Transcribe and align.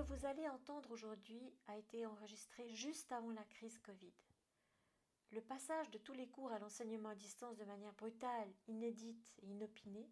que 0.00 0.14
vous 0.14 0.24
allez 0.24 0.48
entendre 0.48 0.90
aujourd'hui 0.92 1.52
a 1.66 1.76
été 1.76 2.06
enregistré 2.06 2.66
juste 2.70 3.12
avant 3.12 3.32
la 3.32 3.44
crise 3.44 3.78
Covid. 3.80 4.14
Le 5.30 5.42
passage 5.42 5.90
de 5.90 5.98
tous 5.98 6.14
les 6.14 6.26
cours 6.26 6.50
à 6.52 6.58
l'enseignement 6.58 7.10
à 7.10 7.14
distance 7.14 7.58
de 7.58 7.66
manière 7.66 7.92
brutale, 7.92 8.48
inédite 8.66 9.34
et 9.42 9.46
inopinée 9.46 10.08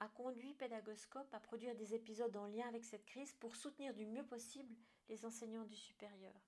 a 0.00 0.08
conduit 0.08 0.52
Pédagoscope 0.52 1.32
à 1.32 1.40
produire 1.40 1.74
des 1.74 1.94
épisodes 1.94 2.36
en 2.36 2.46
lien 2.48 2.68
avec 2.68 2.84
cette 2.84 3.06
crise 3.06 3.32
pour 3.32 3.56
soutenir 3.56 3.94
du 3.94 4.04
mieux 4.04 4.26
possible 4.26 4.76
les 5.08 5.24
enseignants 5.24 5.64
du 5.64 5.76
supérieur. 5.76 6.38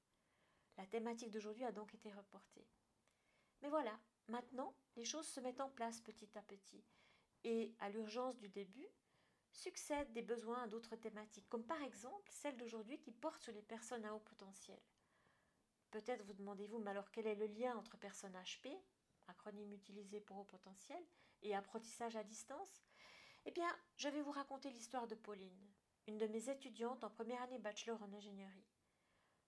La 0.77 0.85
thématique 0.85 1.31
d'aujourd'hui 1.31 1.65
a 1.65 1.73
donc 1.73 1.95
été 1.95 2.13
reportée. 2.13 2.69
Mais 3.63 3.71
voilà, 3.71 3.99
maintenant, 4.29 4.75
les 4.97 5.05
choses 5.07 5.27
se 5.27 5.41
mettent 5.41 5.63
en 5.63 5.71
place 5.71 6.03
petit 6.03 6.29
à 6.37 6.43
petit. 6.43 6.85
Et 7.43 7.75
à 7.79 7.89
l'urgence 7.89 8.37
du 8.37 8.51
début, 8.51 8.89
succèdent 9.57 10.13
des 10.13 10.23
besoins 10.23 10.63
à 10.63 10.67
d'autres 10.67 10.97
thématiques, 10.97 11.49
comme 11.49 11.67
par 11.67 11.83
exemple 11.83 12.31
celle 12.31 12.57
d'aujourd'hui 12.57 12.99
qui 12.99 13.11
porte 13.11 13.43
sur 13.43 13.53
les 13.53 13.63
personnes 13.63 14.05
à 14.05 14.15
haut 14.15 14.21
potentiel. 14.21 14.81
Peut-être 15.91 16.25
vous 16.25 16.35
demandez-vous, 16.35 16.79
mais 16.79 16.91
alors 16.91 17.11
quel 17.11 17.27
est 17.27 17.35
le 17.35 17.47
lien 17.47 17.77
entre 17.77 17.97
personnes 17.97 18.37
HP, 18.37 18.71
acronyme 19.29 19.73
utilisé 19.73 20.21
pour 20.21 20.39
haut 20.39 20.45
potentiel, 20.45 21.03
et 21.43 21.55
apprentissage 21.55 22.17
à 22.17 22.25
distance? 22.25 22.85
Eh 23.45 23.51
bien, 23.51 23.69
je 23.97 24.09
vais 24.09 24.23
vous 24.23 24.33
raconter 24.33 24.71
l'histoire 24.71 25.07
de 25.07 25.15
Pauline, 25.15 25.71
une 26.07 26.19
de 26.19 26.27
mes 26.27 26.51
étudiantes 26.51 27.05
en 27.05 27.11
première 27.11 27.43
année 27.43 27.59
bachelor 27.59 28.03
en 28.03 28.13
ingénierie. 28.13 28.67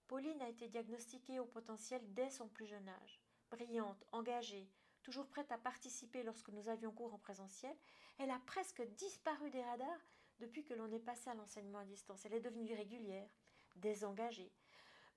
Pauline 0.07 0.41
a 0.41 0.49
été 0.49 0.67
diagnostiquée 0.67 1.39
au 1.39 1.45
potentiel 1.45 2.01
dès 2.13 2.31
son 2.31 2.47
plus 2.47 2.65
jeune 2.65 2.89
âge. 2.89 3.21
Brillante, 3.51 4.03
engagée, 4.11 4.71
toujours 5.09 5.27
prête 5.27 5.51
à 5.51 5.57
participer 5.57 6.21
lorsque 6.21 6.49
nous 6.49 6.69
avions 6.69 6.91
cours 6.91 7.11
en 7.11 7.17
présentiel, 7.17 7.75
elle 8.19 8.29
a 8.29 8.39
presque 8.45 8.83
disparu 8.93 9.49
des 9.49 9.63
radars 9.63 10.05
depuis 10.39 10.63
que 10.63 10.75
l'on 10.75 10.91
est 10.91 10.99
passé 10.99 11.31
à 11.31 11.33
l'enseignement 11.33 11.79
à 11.79 11.85
distance. 11.85 12.25
Elle 12.25 12.35
est 12.35 12.39
devenue 12.39 12.75
régulière, 12.75 13.27
désengagée, 13.75 14.51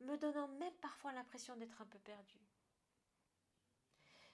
me 0.00 0.16
donnant 0.16 0.48
même 0.48 0.72
parfois 0.80 1.12
l'impression 1.12 1.56
d'être 1.56 1.82
un 1.82 1.84
peu 1.84 1.98
perdue. 1.98 2.40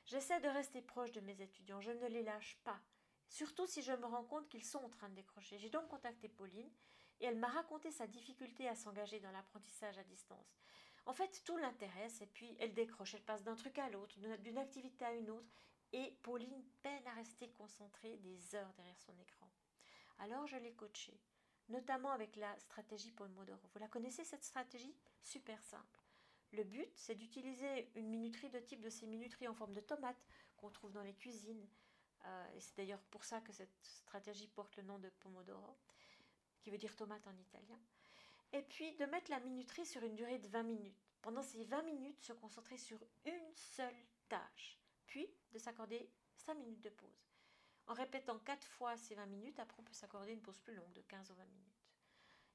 J'essaie 0.05 0.39
de 0.39 0.47
rester 0.47 0.81
proche 0.81 1.11
de 1.11 1.21
mes 1.21 1.43
étudiants, 1.43 1.81
je 1.81 1.91
ne 1.91 2.07
les 2.07 2.23
lâche 2.23 2.57
pas, 2.63 2.81
surtout 3.29 3.67
si 3.67 3.83
je 3.83 3.93
me 3.93 4.07
rends 4.07 4.25
compte 4.25 4.49
qu'ils 4.49 4.65
sont 4.65 4.79
en 4.79 4.89
train 4.89 5.09
de 5.09 5.17
décrocher. 5.17 5.59
J'ai 5.59 5.71
donc 5.71 5.89
contacté 5.89 6.29
Pauline 6.29 6.71
et 7.19 7.27
elle 7.27 7.37
m'a 7.37 7.49
raconté 7.49 7.91
sa 7.91 8.07
difficulté 8.07 8.69
à 8.69 8.77
s'engager 8.77 9.19
dans 9.19 9.33
l'apprentissage 9.33 9.99
à 9.99 10.05
distance. 10.05 10.57
En 11.09 11.15
fait, 11.15 11.43
tout 11.43 11.57
l'intéresse 11.57 12.21
et 12.21 12.27
puis 12.27 12.55
elle 12.61 12.75
décroche, 12.75 13.15
elle 13.15 13.25
passe 13.25 13.43
d'un 13.43 13.55
truc 13.55 13.79
à 13.79 13.89
l'autre, 13.89 14.15
d'une 14.41 14.59
activité 14.59 15.07
à 15.07 15.15
une 15.15 15.31
autre, 15.31 15.51
et 15.95 16.13
Pauline 16.23 16.63
peine 16.83 17.07
à 17.07 17.15
rester 17.15 17.49
concentrée 17.49 18.19
des 18.19 18.55
heures 18.55 18.75
derrière 18.75 19.01
son 19.01 19.19
écran. 19.19 19.51
Alors 20.19 20.47
je 20.47 20.59
l'ai 20.59 20.75
coachée, 20.75 21.19
notamment 21.71 22.11
avec 22.11 22.37
la 22.37 22.55
stratégie 22.59 23.11
Pomodoro. 23.11 23.59
Vous 23.73 23.79
la 23.79 23.89
connaissez 23.89 24.23
cette 24.23 24.45
stratégie? 24.45 24.95
Super 25.23 25.63
simple. 25.63 25.99
Le 26.53 26.63
but, 26.63 26.91
c'est 26.95 27.15
d'utiliser 27.15 27.91
une 27.95 28.11
minuterie 28.11 28.51
de 28.51 28.61
type 28.61 28.83
de 28.83 28.91
ces 28.91 29.07
minuteries 29.07 29.49
en 29.49 29.55
forme 29.55 29.73
de 29.73 29.81
tomate 29.81 30.23
qu'on 30.59 30.69
trouve 30.69 30.93
dans 30.93 31.03
les 31.03 31.15
cuisines. 31.15 31.67
Euh, 32.27 32.55
et 32.55 32.61
c'est 32.61 32.77
d'ailleurs 32.77 33.03
pour 33.05 33.25
ça 33.25 33.41
que 33.41 33.55
cette 33.55 33.83
stratégie 33.83 34.49
porte 34.49 34.77
le 34.77 34.83
nom 34.83 34.99
de 34.99 35.09
Pomodoro, 35.21 35.79
qui 36.61 36.69
veut 36.69 36.77
dire 36.77 36.95
tomate 36.95 37.27
en 37.27 37.37
italien 37.39 37.81
et 38.53 38.63
puis 38.63 38.95
de 38.97 39.07
mettre 39.07 39.31
la 39.31 39.41
minuterie 39.41 39.87
sur 39.87 40.03
une 40.03 40.15
durée 40.15 40.39
de 40.39 40.49
20 40.49 40.63
minutes. 40.63 41.09
Pendant 41.23 41.43
ces 41.43 41.65
20 41.65 41.83
minutes, 41.83 42.21
se 42.21 42.33
concentrer 42.33 42.77
sur 42.77 42.99
une 43.25 43.55
seule 43.55 44.07
tâche, 44.29 44.79
puis 45.07 45.29
de 45.53 45.59
s'accorder 45.59 46.09
5 46.37 46.55
minutes 46.55 46.83
de 46.83 46.91
pause. 46.91 47.29
En 47.87 47.95
répétant 47.95 48.39
4 48.39 48.67
fois 48.67 48.97
ces 48.97 49.15
20 49.15 49.27
minutes, 49.27 49.59
après 49.59 49.81
on 49.81 49.85
peut 49.85 49.93
s'accorder 49.93 50.33
une 50.33 50.43
pause 50.43 50.61
plus 50.61 50.75
longue 50.75 50.93
de 50.93 51.03
15 51.03 51.31
ou 51.31 51.35
20 51.35 51.45
minutes. 51.45 51.69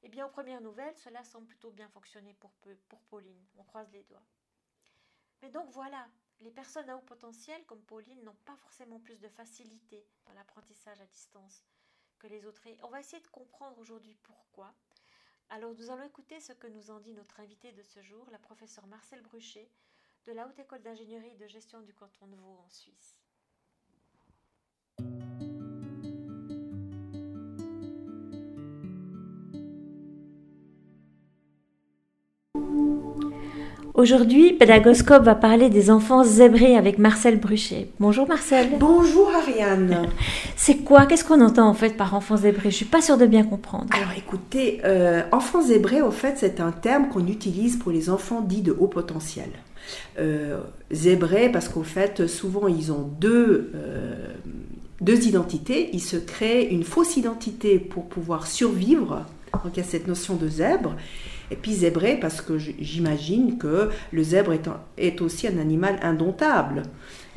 Eh 0.04 0.10
bien, 0.10 0.26
aux 0.26 0.30
premières 0.30 0.62
nouvelles, 0.62 0.98
cela 0.98 1.24
semble 1.24 1.48
plutôt 1.48 1.72
bien 1.72 1.88
fonctionner 1.88 2.34
pour, 2.34 2.52
pour 2.90 3.02
Pauline. 3.04 3.46
On 3.56 3.64
croise 3.64 3.90
les 3.92 4.04
doigts. 4.04 4.26
Mais 5.42 5.50
donc 5.50 5.70
voilà, 5.72 6.10
les 6.42 6.52
personnes 6.52 6.90
à 6.90 6.98
haut 6.98 7.02
potentiel 7.02 7.66
comme 7.66 7.82
Pauline 7.84 8.22
n'ont 8.24 8.38
pas 8.46 8.56
forcément 8.58 9.00
plus 9.00 9.20
de 9.20 9.30
facilité 9.30 10.06
dans 10.26 10.34
l'apprentissage 10.34 11.00
à 11.00 11.06
distance 11.06 11.64
que 12.20 12.28
les 12.28 12.46
autres. 12.46 12.68
Et 12.68 12.78
on 12.84 12.90
va 12.90 13.00
essayer 13.00 13.22
de 13.22 13.28
comprendre 13.28 13.80
aujourd'hui 13.80 14.16
pourquoi 14.24 14.74
alors 15.50 15.74
nous 15.74 15.90
allons 15.90 16.04
écouter 16.04 16.40
ce 16.40 16.54
que 16.54 16.68
nous 16.68 16.92
en 16.92 17.00
dit 17.00 17.14
notre 17.14 17.40
invité 17.40 17.72
de 17.72 17.84
ce 17.84 18.02
jour, 18.02 18.28
la 18.32 18.40
professeure 18.40 18.88
Marcel 18.88 19.22
Bruchet, 19.22 19.70
de 20.26 20.32
la 20.32 20.48
Haute 20.48 20.60
École 20.60 20.82
d'ingénierie 20.82 21.32
et 21.32 21.38
de 21.38 21.48
gestion 21.48 21.82
du 21.82 21.94
canton 21.94 22.28
de 22.28 22.36
Vaud 22.36 22.60
en 22.66 22.70
Suisse. 22.70 23.23
Aujourd'hui, 33.94 34.54
Pédagoscope 34.54 35.22
va 35.22 35.36
parler 35.36 35.70
des 35.70 35.92
enfants 35.92 36.24
zébrés 36.24 36.76
avec 36.76 36.98
Marcel 36.98 37.40
Bruchet. 37.40 37.90
Bonjour 38.00 38.28
Marcel. 38.28 38.70
Bonjour 38.80 39.30
Ariane. 39.30 40.10
C'est 40.56 40.78
quoi? 40.78 41.06
Qu'est-ce 41.06 41.24
qu'on 41.24 41.42
entend 41.42 41.68
en 41.70 41.76
fait 41.76 41.96
par 41.96 42.16
enfants 42.16 42.38
zébrés? 42.38 42.72
Je 42.72 42.76
suis 42.76 42.86
pas 42.86 43.04
sûre 43.04 43.20
de 43.20 43.28
bien 43.28 43.44
comprendre. 43.44 43.86
Alors 43.96 44.18
écoutez, 44.18 44.82
euh, 44.84 45.22
enfants 45.32 45.62
zébrés, 45.62 46.02
au 46.02 46.10
fait, 46.10 46.38
c'est 46.38 46.60
un 46.60 46.72
terme 46.72 47.08
qu'on 47.10 47.28
utilise 47.28 47.78
pour 47.78 47.92
les 47.92 48.10
enfants 48.10 48.42
dits 48.42 48.64
de 48.64 48.72
haut 48.72 48.88
potentiel. 48.88 49.50
Euh, 50.18 50.58
zébrés 50.90 51.50
parce 51.50 51.70
qu'au 51.70 51.84
fait, 51.84 52.26
souvent 52.26 52.68
ils 52.68 52.92
ont 52.92 53.08
deux, 53.20 53.74
euh, 53.76 54.16
deux 55.02 55.28
identités. 55.28 55.92
Ils 55.94 56.02
se 56.02 56.18
créent 56.18 56.66
une 56.66 56.84
fausse 56.84 57.16
identité 57.16 57.78
pour 57.78 58.10
pouvoir 58.10 58.48
survivre. 58.48 59.28
Donc 59.64 59.74
il 59.76 59.78
y 59.78 59.84
a 59.84 59.88
cette 59.88 60.08
notion 60.08 60.34
de 60.34 60.48
zèbre. 60.48 60.96
Et 61.54 61.56
puis 61.56 61.74
zébré, 61.74 62.18
parce 62.20 62.42
que 62.42 62.58
j'imagine 62.58 63.60
que 63.60 63.92
le 64.12 64.24
zèbre 64.24 64.54
est, 64.98 65.22
aussi 65.22 65.48
un 65.48 65.60
animal 65.60 66.00
indomptable. 66.02 66.82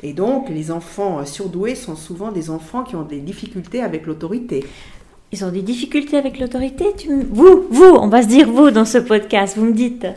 Et 0.01 0.13
donc, 0.13 0.49
les 0.49 0.71
enfants 0.71 1.23
surdoués 1.23 1.75
sont 1.75 1.95
souvent 1.95 2.31
des 2.31 2.49
enfants 2.49 2.81
qui 2.81 2.95
ont 2.95 3.03
des 3.03 3.19
difficultés 3.19 3.83
avec 3.83 4.07
l'autorité. 4.07 4.65
Ils 5.31 5.45
ont 5.45 5.51
des 5.51 5.61
difficultés 5.61 6.17
avec 6.17 6.39
l'autorité 6.39 6.85
Vous, 7.29 7.67
vous, 7.69 7.83
on 7.83 8.07
va 8.07 8.23
se 8.23 8.27
dire 8.27 8.51
vous 8.51 8.71
dans 8.71 8.85
ce 8.85 8.97
podcast, 8.97 9.55
vous 9.55 9.65
me 9.65 9.73
dites, 9.73 10.07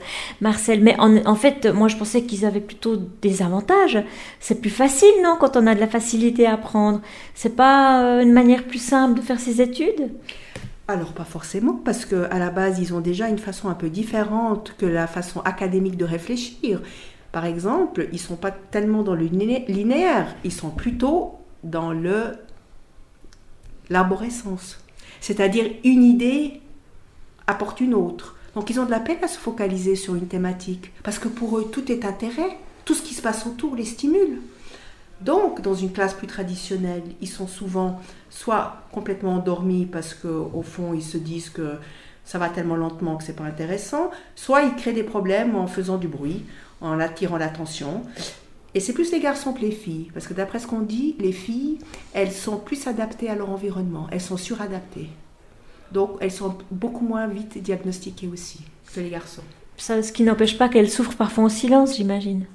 Marcel. 0.41 0.81
Mais 0.81 0.97
en, 0.99 1.35
fait, 1.35 1.67
moi 1.67 1.89
je 1.89 1.97
pensais 1.99 2.23
qu'ils 2.23 2.47
avaient 2.47 2.61
plutôt 2.61 2.97
des 3.21 3.43
avantages. 3.43 4.03
C'est 4.39 4.63
plus 4.63 4.71
facile, 4.71 5.13
non, 5.23 5.37
quand 5.39 5.59
on 5.59 5.67
a 5.67 5.75
de 5.75 5.81
la 5.81 5.89
facilité 5.89 6.47
à 6.47 6.55
apprendre? 6.55 7.03
C'est 7.35 7.55
pas 7.55 8.03
euh, 8.03 8.23
une 8.23 8.33
manière 8.33 8.65
plus 8.65 8.83
simple 8.83 9.21
de 9.21 9.21
faire 9.21 9.41
ses 9.41 9.61
études? 9.61 10.11
Alors 10.91 11.13
pas 11.13 11.25
forcément, 11.25 11.75
parce 11.75 12.05
qu'à 12.05 12.39
la 12.39 12.51
base, 12.51 12.79
ils 12.79 12.95
ont 12.95 13.01
déjà 13.01 13.29
une 13.29 13.39
façon 13.39 13.69
un 13.69 13.75
peu 13.75 13.91
différente 13.91 14.75
que 14.79 14.87
la 14.87 15.07
façon 15.07 15.41
académique 15.41 15.97
de 15.97 16.05
réfléchir. 16.05 16.83
Par 17.33 17.45
exemple, 17.45 18.09
ils 18.13 18.17
ne 18.17 18.19
sont 18.19 18.37
pas 18.37 18.51
tellement 18.51 19.03
dans 19.03 19.15
le 19.15 19.25
linéaire, 19.25 20.35
ils 20.45 20.53
sont 20.53 20.71
plutôt 20.71 21.35
dans 21.63 21.93
le 21.93 22.33
l'arborescence. 23.89 24.79
C'est-à-dire 25.21 25.71
une 25.85 26.05
idée 26.05 26.61
apporte 27.47 27.81
une 27.81 27.95
autre. 27.95 28.37
Donc 28.55 28.71
ils 28.71 28.81
ont 28.81 28.85
de 28.85 28.91
la 28.91 29.01
peine 29.01 29.23
à 29.23 29.29
se 29.29 29.39
focaliser 29.39 29.97
sur 29.97 30.15
une 30.15 30.29
thématique, 30.29 30.93
parce 31.03 31.19
que 31.19 31.29
pour 31.29 31.59
eux, 31.59 31.69
tout 31.71 31.91
est 31.91 32.05
intérêt, 32.05 32.59
tout 32.85 32.95
ce 32.95 33.03
qui 33.03 33.15
se 33.15 33.23
passe 33.23 33.47
autour 33.47 33.77
les 33.77 33.85
stimule. 33.85 34.41
Donc, 35.21 35.61
dans 35.61 35.75
une 35.75 35.93
classe 35.93 36.15
plus 36.15 36.27
traditionnelle, 36.27 37.03
ils 37.21 37.29
sont 37.29 37.47
souvent 37.47 38.01
soit 38.31 38.77
complètement 38.93 39.35
endormis 39.35 39.85
parce 39.87 40.15
qu'au 40.15 40.63
fond, 40.63 40.95
ils 40.95 41.03
se 41.03 41.19
disent 41.19 41.51
que 41.51 41.77
ça 42.25 42.39
va 42.39 42.49
tellement 42.49 42.77
lentement 42.77 43.17
que 43.17 43.25
c'est 43.25 43.37
pas 43.37 43.45
intéressant, 43.45 44.11
soit 44.35 44.63
ils 44.63 44.75
créent 44.77 44.93
des 44.93 45.03
problèmes 45.03 45.57
en 45.57 45.67
faisant 45.67 45.99
du 45.99 46.09
bruit, 46.09 46.45
en 46.81 47.01
attirant 47.01 47.37
l'attention. 47.37 48.03
Et 48.75 48.81
c'est 48.81 48.93
plus 48.93 49.11
les 49.11 49.21
garçons 49.21 49.53
que 49.53 49.61
les 49.61 49.73
filles, 49.73 50.11
parce 50.15 50.27
que 50.27 50.35
d'après 50.35 50.61
ce 50.61 50.67
qu'on 50.67 50.81
dit, 50.81 51.17
les 51.19 51.33
filles, 51.33 51.79
elles 52.13 52.33
sont 52.33 52.57
plus 52.57 52.87
adaptées 52.87 53.29
à 53.29 53.35
leur 53.35 53.51
environnement, 53.51 54.07
elles 54.13 54.21
sont 54.21 54.37
suradaptées. 54.37 55.11
Donc, 55.93 56.11
elles 56.21 56.31
sont 56.31 56.57
beaucoup 56.71 57.05
moins 57.05 57.27
vite 57.27 57.59
diagnostiquées 57.59 58.29
aussi 58.29 58.61
que 58.95 59.01
les 59.01 59.11
garçons. 59.11 59.43
Ça, 59.77 60.03
ce 60.03 60.13
qui 60.13 60.23
n'empêche 60.23 60.57
pas 60.57 60.69
qu'elles 60.69 60.91
souffrent 60.91 61.17
parfois 61.17 61.45
en 61.45 61.49
silence, 61.49 61.97
j'imagine. 61.97 62.47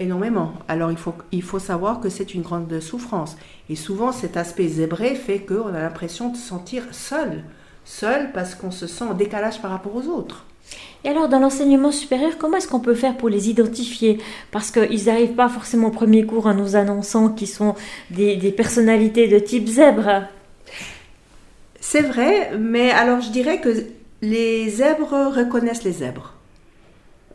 Énormément. 0.00 0.52
Alors 0.66 0.90
il 0.90 0.96
faut, 0.96 1.14
il 1.30 1.42
faut 1.42 1.58
savoir 1.58 2.00
que 2.00 2.08
c'est 2.08 2.34
une 2.34 2.42
grande 2.42 2.80
souffrance. 2.80 3.36
Et 3.68 3.76
souvent 3.76 4.12
cet 4.12 4.36
aspect 4.36 4.66
zébré 4.66 5.14
fait 5.14 5.40
qu'on 5.40 5.68
a 5.68 5.80
l'impression 5.80 6.30
de 6.30 6.36
se 6.36 6.48
sentir 6.48 6.82
seul. 6.90 7.44
Seul 7.84 8.32
parce 8.32 8.54
qu'on 8.54 8.70
se 8.70 8.86
sent 8.86 9.04
en 9.04 9.14
décalage 9.14 9.60
par 9.60 9.70
rapport 9.70 9.94
aux 9.94 10.08
autres. 10.08 10.44
Et 11.04 11.10
alors, 11.10 11.28
dans 11.28 11.38
l'enseignement 11.38 11.92
supérieur, 11.92 12.38
comment 12.38 12.56
est-ce 12.56 12.66
qu'on 12.66 12.80
peut 12.80 12.94
faire 12.94 13.18
pour 13.18 13.28
les 13.28 13.50
identifier? 13.50 14.18
Parce 14.50 14.70
qu'ils 14.70 15.04
n'arrivent 15.04 15.34
pas 15.34 15.50
forcément 15.50 15.88
au 15.88 15.90
premier 15.90 16.24
cours 16.24 16.46
en 16.46 16.54
nous 16.54 16.76
annonçant 16.76 17.28
qu'ils 17.28 17.48
sont 17.48 17.74
des, 18.10 18.36
des 18.36 18.52
personnalités 18.52 19.28
de 19.28 19.38
type 19.38 19.68
zèbre. 19.68 20.22
C'est 21.78 22.00
vrai, 22.00 22.56
mais 22.58 22.90
alors 22.90 23.20
je 23.20 23.30
dirais 23.30 23.60
que 23.60 23.84
les 24.22 24.70
zèbres 24.70 25.34
reconnaissent 25.36 25.84
les 25.84 25.92
zèbres. 25.92 26.32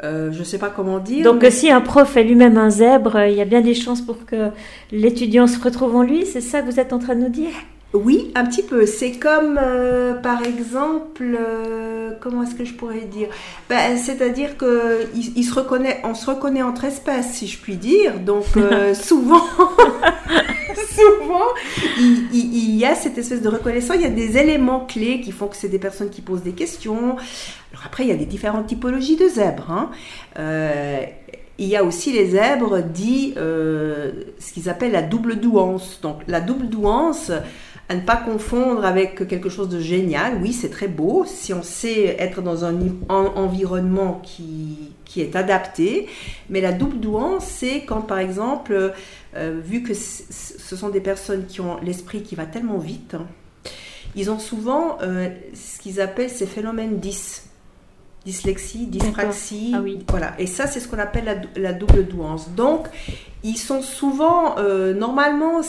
Euh, 0.03 0.31
je 0.31 0.39
ne 0.39 0.43
sais 0.43 0.57
pas 0.57 0.69
comment 0.69 0.99
dire. 0.99 1.23
Donc 1.23 1.45
si 1.49 1.69
un 1.69 1.81
prof 1.81 2.15
est 2.15 2.23
lui-même 2.23 2.57
un 2.57 2.69
zèbre, 2.69 3.19
il 3.27 3.35
y 3.35 3.41
a 3.41 3.45
bien 3.45 3.61
des 3.61 3.73
chances 3.73 4.01
pour 4.01 4.25
que 4.25 4.49
l'étudiant 4.91 5.45
se 5.45 5.59
retrouve 5.59 5.95
en 5.95 6.03
lui, 6.03 6.25
c'est 6.25 6.41
ça 6.41 6.61
que 6.61 6.71
vous 6.71 6.79
êtes 6.79 6.93
en 6.93 6.99
train 6.99 7.15
de 7.15 7.21
nous 7.21 7.29
dire? 7.29 7.51
Oui, 7.93 8.31
un 8.35 8.45
petit 8.45 8.61
peu. 8.61 8.85
C'est 8.85 9.13
comme, 9.13 9.59
euh, 9.59 10.13
par 10.13 10.43
exemple, 10.43 11.23
euh, 11.23 12.11
comment 12.21 12.43
est-ce 12.43 12.53
que 12.53 12.63
je 12.63 12.73
pourrais 12.73 13.01
dire? 13.01 13.29
Ben, 13.67 13.97
C'est-à-dire 13.97 14.57
que 14.57 15.07
il, 15.15 15.43
se 15.43 15.55
reconnaît, 15.55 15.99
on 16.03 16.13
se 16.13 16.29
reconnaît 16.29 16.61
entre 16.61 16.85
espèces, 16.85 17.33
si 17.33 17.47
je 17.47 17.57
puis 17.57 17.77
dire. 17.77 18.19
Donc 18.19 18.45
euh, 18.57 18.93
souvent, 18.93 19.41
souvent, 20.91 21.47
il, 21.97 22.27
il, 22.31 22.75
y 22.75 22.85
a 22.85 22.93
cette 22.93 23.17
espèce 23.17 23.41
de 23.41 23.49
reconnaissance. 23.49 23.95
Il 23.95 24.03
y 24.03 24.05
a 24.05 24.09
des 24.09 24.37
éléments 24.37 24.85
clés 24.85 25.21
qui 25.21 25.31
font 25.31 25.47
que 25.47 25.55
c'est 25.55 25.67
des 25.67 25.79
personnes 25.79 26.11
qui 26.11 26.21
posent 26.21 26.43
des 26.43 26.53
questions. 26.53 27.15
Alors 27.71 27.85
après, 27.85 28.03
il 28.03 28.09
y 28.09 28.13
a 28.13 28.17
des 28.17 28.25
différentes 28.25 28.67
typologies 28.67 29.15
de 29.15 29.27
zèbres. 29.27 29.71
Hein. 29.71 29.89
Il 31.59 31.67
y 31.67 31.75
a 31.75 31.83
aussi 31.83 32.11
les 32.11 32.31
zèbres 32.31 32.81
dits, 32.81 33.33
ce 33.35 34.53
qu'ils 34.53 34.69
appellent 34.69 34.91
la 34.91 35.01
double 35.01 35.35
douance. 35.35 35.99
Donc 36.01 36.21
la 36.27 36.41
double 36.41 36.67
douance 36.67 37.31
à 37.89 37.95
ne 37.95 38.01
pas 38.01 38.17
confondre 38.17 38.85
avec 38.85 39.27
quelque 39.27 39.49
chose 39.49 39.67
de 39.67 39.79
génial. 39.79 40.37
Oui, 40.41 40.53
c'est 40.53 40.69
très 40.69 40.87
beau 40.87 41.25
si 41.25 41.53
on 41.55 41.63
sait 41.63 42.15
être 42.19 42.41
dans 42.43 42.63
un, 42.63 42.77
environnement 43.09 44.21
qui, 44.23 44.93
qui, 45.05 45.21
est 45.21 45.35
adapté. 45.35 46.07
Mais 46.51 46.61
la 46.61 46.71
double 46.71 46.99
douance, 46.99 47.45
c'est 47.45 47.81
quand, 47.85 48.01
par 48.01 48.19
exemple, 48.19 48.93
euh, 49.35 49.59
vu 49.63 49.81
que 49.81 49.95
ce 49.95 50.75
sont 50.75 50.89
des 50.89 51.01
personnes 51.01 51.47
qui 51.47 51.61
ont 51.61 51.77
l'esprit 51.81 52.21
qui 52.21 52.35
va 52.35 52.45
tellement 52.45 52.77
vite, 52.77 53.15
hein, 53.15 53.25
ils 54.15 54.29
ont 54.29 54.39
souvent 54.39 54.99
euh, 55.01 55.29
ce 55.55 55.79
qu'ils 55.79 55.99
appellent 55.99 56.29
ces 56.29 56.45
phénomènes 56.45 56.99
10 56.99 57.48
dyslexie, 58.25 58.85
dyspraxie. 58.87 59.73
Ah 59.75 59.81
oui. 59.81 59.99
Voilà. 60.09 60.33
Et 60.39 60.47
ça, 60.47 60.67
c'est 60.67 60.79
ce 60.79 60.87
qu'on 60.87 60.99
appelle 60.99 61.25
la, 61.25 61.35
la, 61.61 61.73
double 61.73 62.05
douance. 62.05 62.49
Donc, 62.49 62.87
ils 63.43 63.57
sont 63.57 63.81
souvent, 63.81 64.57
euh, 64.57 64.93
normalement, 64.93 65.61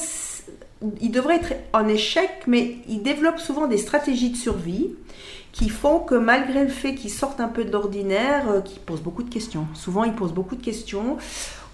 il 1.01 1.11
devrait 1.11 1.37
être 1.37 1.55
en 1.73 1.87
échec, 1.89 2.31
mais 2.47 2.77
il 2.89 3.03
développe 3.03 3.39
souvent 3.39 3.67
des 3.67 3.79
stratégies 3.79 4.31
de 4.31 4.37
survie 4.37 4.91
qui 5.53 5.69
font 5.69 5.99
que 5.99 6.15
malgré 6.15 6.63
le 6.63 6.71
fait 6.71 6.95
qu'ils 6.95 7.11
sortent 7.11 7.41
un 7.41 7.49
peu 7.49 7.65
de 7.65 7.73
l'ordinaire, 7.73 8.49
euh, 8.51 8.61
qu'ils 8.61 8.81
posent 8.81 9.03
beaucoup 9.03 9.23
de 9.23 9.31
questions. 9.31 9.67
Souvent, 9.75 10.05
ils 10.05 10.13
posent 10.13 10.33
beaucoup 10.33 10.57
de 10.57 10.63
questions, 10.63 11.17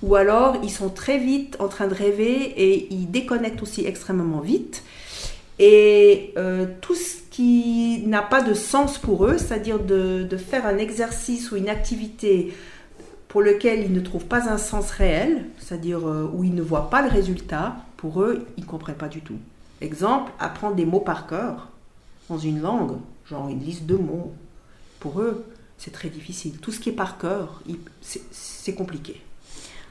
ou 0.02 0.14
alors 0.14 0.56
ils 0.62 0.70
sont 0.70 0.88
très 0.88 1.19
vite 1.19 1.56
en 1.61 1.69
train 1.69 1.87
de 1.87 1.94
rêver 1.94 2.55
et 2.56 2.93
ils 2.93 3.11
déconnectent 3.11 3.62
aussi 3.62 3.87
extrêmement 3.87 4.40
vite. 4.40 4.82
Et 5.58 6.34
euh, 6.36 6.66
tout 6.80 6.94
ce 6.94 7.16
qui 7.30 8.04
n'a 8.06 8.22
pas 8.22 8.42
de 8.42 8.54
sens 8.54 8.98
pour 8.98 9.26
eux, 9.26 9.38
c'est-à-dire 9.38 9.78
de, 9.78 10.28
faire 10.36 10.66
un 10.66 10.78
exercice 10.78 11.50
ou 11.50 11.56
une 11.56 11.68
activité 11.68 12.52
pour 13.28 13.42
lequel 13.42 13.84
ils 13.84 13.92
ne 13.92 14.00
trouvent 14.00 14.26
pas 14.26 14.50
un 14.50 14.58
sens 14.58 14.90
réel, 14.90 15.46
c'est-à-dire 15.58 16.06
euh, 16.06 16.30
où 16.32 16.44
ils 16.44 16.54
ne 16.54 16.62
voient 16.62 16.90
pas 16.90 17.02
le 17.02 17.08
résultat, 17.08 17.76
pour 17.96 18.22
eux, 18.22 18.46
ils 18.56 18.64
ne 18.64 18.68
comprennent 18.68 18.96
pas 18.96 19.08
du 19.08 19.20
tout. 19.20 19.38
Exemple, 19.80 20.32
apprendre 20.38 20.76
des 20.76 20.86
mots 20.86 21.00
par 21.00 21.26
cœur 21.26 21.68
dans 22.28 22.38
une 22.38 22.60
langue, 22.60 22.96
genre 23.28 23.48
une 23.48 23.60
liste 23.60 23.86
de 23.86 23.96
mots. 23.96 24.32
Pour 25.00 25.20
eux, 25.20 25.44
c'est 25.78 25.92
très 25.92 26.08
difficile. 26.08 26.58
Tout 26.58 26.72
ce 26.72 26.80
qui 26.80 26.90
est 26.90 26.94
par 26.94 27.18
cœur, 27.18 27.62
c'est 28.30 28.74
compliqué. 28.74 29.20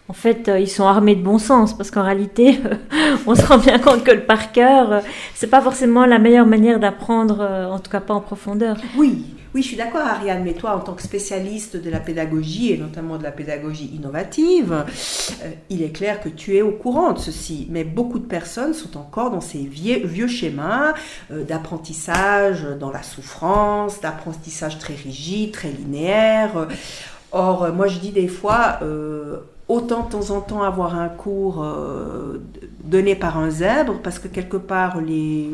En 0.08 0.14
fait, 0.14 0.50
euh, 0.50 0.60
ils 0.60 0.70
sont 0.70 0.86
armés 0.86 1.16
de 1.16 1.24
bon 1.24 1.40
sens 1.40 1.76
parce 1.76 1.92
qu'en 1.92 2.04
réalité, 2.04 2.60
on 3.28 3.36
se 3.36 3.46
rend 3.46 3.58
bien 3.58 3.80
compte 3.80 4.04
que 4.04 4.12
le 4.12 4.22
par 4.22 4.52
cœur, 4.52 4.92
euh, 4.92 5.00
c'est 5.34 5.50
pas 5.50 5.62
forcément 5.62 6.06
la 6.06 6.20
meilleure 6.20 6.46
manière 6.46 6.80
d'apprendre, 6.80 7.42
en 7.72 7.80
tout 7.80 7.92
cas 7.92 8.02
pas 8.02 8.14
en 8.14 8.22
profondeur. 8.22 8.78
Oui, 8.98 9.26
oui, 9.56 9.62
je 9.62 9.70
suis 9.70 9.78
d'accord, 9.78 10.02
Ariane, 10.02 10.44
mais 10.44 10.52
toi, 10.52 10.76
en 10.76 10.82
tant 10.82 10.96
que 10.96 11.02
spécialiste 11.02 11.78
de 11.78 11.90
la 11.90 12.02
pédagogie 12.02 12.74
et 12.74 12.78
notamment 12.78 13.18
de 13.18 13.24
la 13.24 13.32
pédagogie 13.32 13.90
innovative, 13.96 14.74
euh, 14.74 15.52
il 15.70 15.82
est 15.82 15.96
clair 15.96 16.20
que 16.20 16.28
tu 16.28 16.58
es 16.58 16.62
au 16.62 16.72
courant 16.72 17.14
de 17.14 17.20
ceci. 17.20 17.66
Mais 17.70 17.86
beaucoup 17.86 18.20
de 18.20 18.26
personnes 18.26 18.74
sont 18.74 18.98
encore 18.98 19.32
dans 19.32 19.40
ces 19.40 19.60
vieux, 19.60 20.28
schémas 20.28 20.94
euh, 21.32 21.46
d'apprentissage 21.46 22.68
dans 22.78 22.92
la 22.92 23.02
souffrance, 23.02 24.02
d'apprentissage 24.02 24.78
très 24.78 24.96
rigide, 24.96 25.54
très 25.54 25.70
linéaire. 25.70 26.68
Or, 27.32 27.72
moi, 27.74 27.88
je 27.88 28.00
dis 28.00 28.12
des 28.12 28.28
fois, 28.28 28.80
euh, 28.82 29.38
autant 29.68 30.04
de 30.04 30.12
temps 30.12 30.30
en 30.32 30.42
temps 30.42 30.64
avoir 30.64 31.00
un 31.00 31.10
cours 31.10 31.66
donné 32.84 33.16
par 33.16 33.38
un 33.38 33.50
zèbre, 33.50 34.00
parce 34.04 34.20
que 34.20 34.28
quelque 34.28 34.58
part, 34.58 35.02
les, 35.02 35.50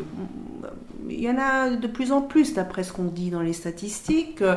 il 1.12 1.20
y 1.20 1.30
en 1.30 1.38
a 1.38 1.70
de 1.70 1.88
plus 1.88 2.12
en 2.12 2.22
plus, 2.22 2.54
d'après 2.54 2.84
ce 2.84 2.94
qu'on 2.94 3.06
dit 3.06 3.30
dans 3.30 3.42
les 3.42 3.54
statistiques. 3.54 4.42
Euh, 4.42 4.56